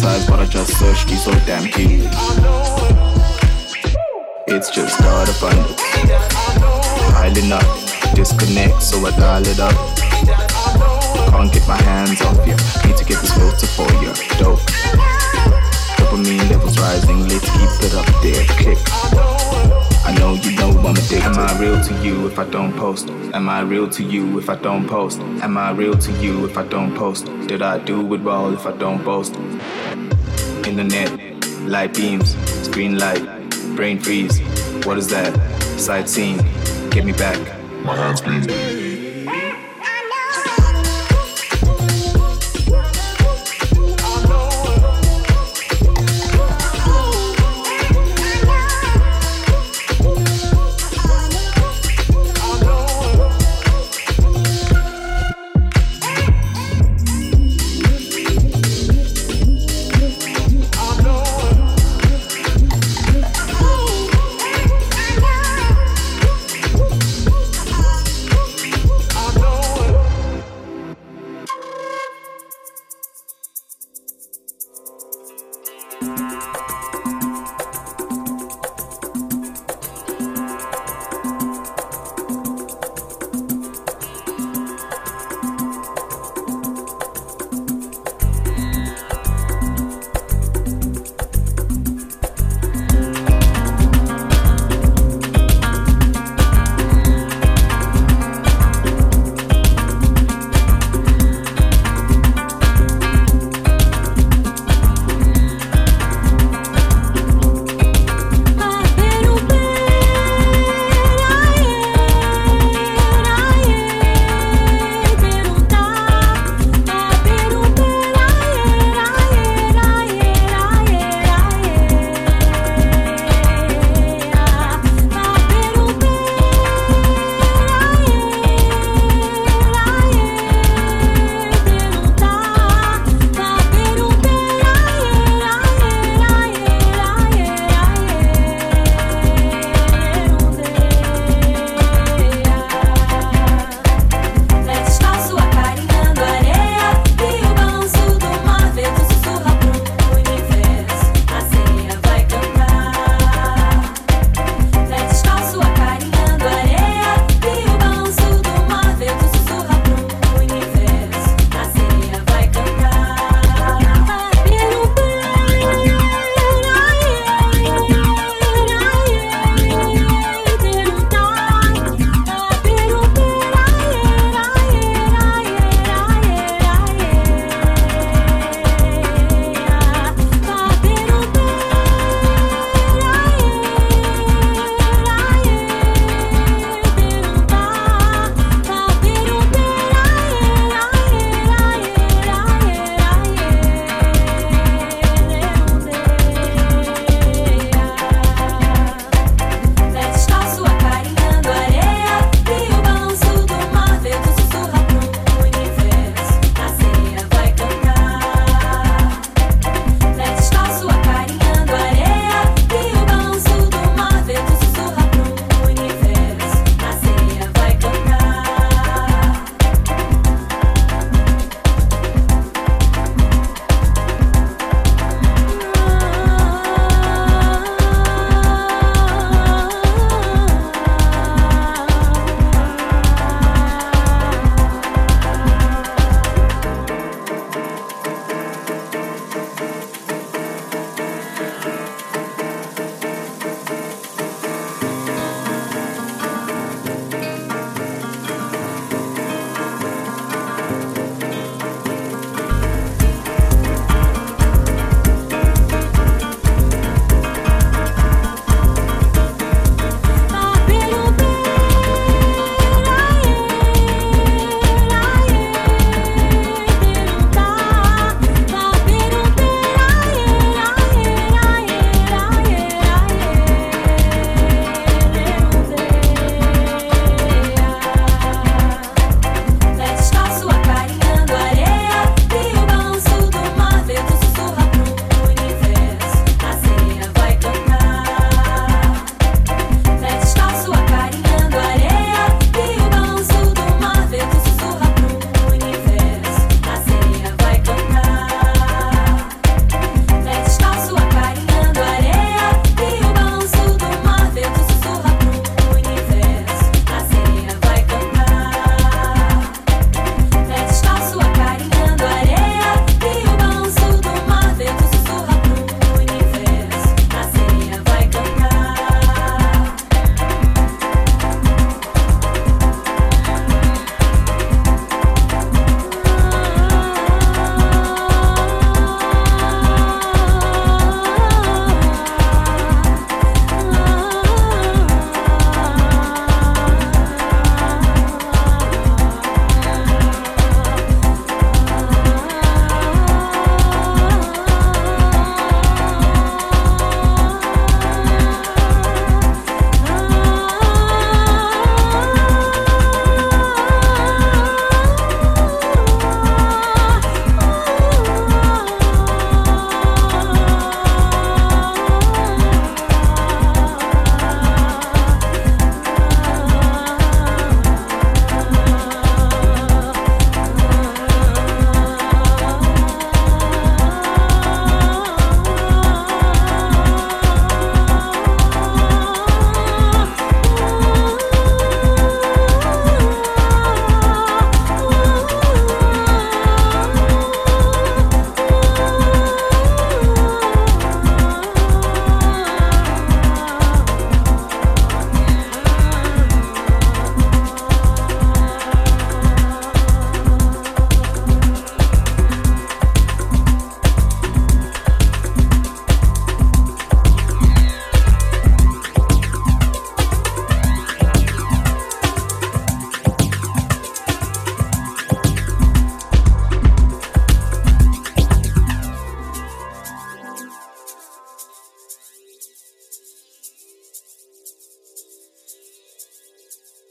Advertise 0.06 0.30
what 0.30 0.38
I 0.38 0.46
just 0.46 0.78
searched, 0.78 1.10
you 1.10 1.16
so 1.16 1.32
damn 1.46 1.64
cute. 1.64 2.06
It's 4.46 4.70
just 4.70 4.96
start 4.96 5.28
a 5.28 5.34
bundle. 5.40 5.74
Piling 7.10 7.50
up, 7.50 8.14
disconnect, 8.14 8.84
so 8.84 9.04
I 9.04 9.10
dial 9.18 9.44
it 9.44 9.58
up. 9.58 9.74
Can't 11.30 11.52
get 11.52 11.66
my 11.66 11.82
hands 11.82 12.20
off 12.22 12.38
you. 12.46 12.54
Need 12.86 12.96
to 12.98 13.04
get 13.04 13.20
this 13.20 13.34
filter 13.34 13.66
for 13.66 13.90
you. 13.98 14.14
Dope. 14.38 14.60
Dopamine 15.98 16.50
levels 16.50 16.78
rising, 16.78 17.26
let's 17.26 17.50
keep 17.50 17.90
it 17.90 17.94
up 17.94 18.06
there. 18.22 18.44
Click. 18.62 18.78
I 20.06 20.14
know 20.20 20.34
you 20.34 20.54
know 20.54 20.70
I'm 20.86 20.94
addicted. 20.94 21.22
Am 21.22 21.36
I 21.36 21.58
real 21.58 21.82
to 21.82 22.04
you 22.04 22.28
if 22.28 22.38
I 22.38 22.44
don't 22.44 22.72
post? 22.76 23.10
Am 23.34 23.48
I 23.48 23.62
real 23.62 23.88
to 23.90 24.04
you 24.04 24.38
if 24.38 24.48
I 24.48 24.54
don't 24.54 24.86
post? 24.86 25.18
Am 25.18 25.58
I 25.58 25.72
real 25.72 25.98
to 25.98 26.12
you 26.22 26.46
if 26.46 26.56
I 26.56 26.62
don't 26.62 26.94
post? 26.94 27.26
Did 27.48 27.60
I 27.60 27.78
do 27.80 28.14
it 28.14 28.20
well 28.20 28.54
if 28.54 28.66
I 28.66 28.72
don't 28.76 29.02
post? 30.76 30.94
Internet, 30.94 31.68
light 31.68 31.94
beams, 31.94 32.36
screen 32.64 32.98
light, 32.98 33.22
brain 33.76 33.98
freeze. 33.98 34.40
What 34.84 34.98
is 34.98 35.08
that? 35.08 35.34
Sightseeing, 35.78 36.38
get 36.90 37.04
me 37.04 37.12
back. 37.12 37.38
My 37.84 37.96
hands 37.96 38.20
beat. 38.20 38.85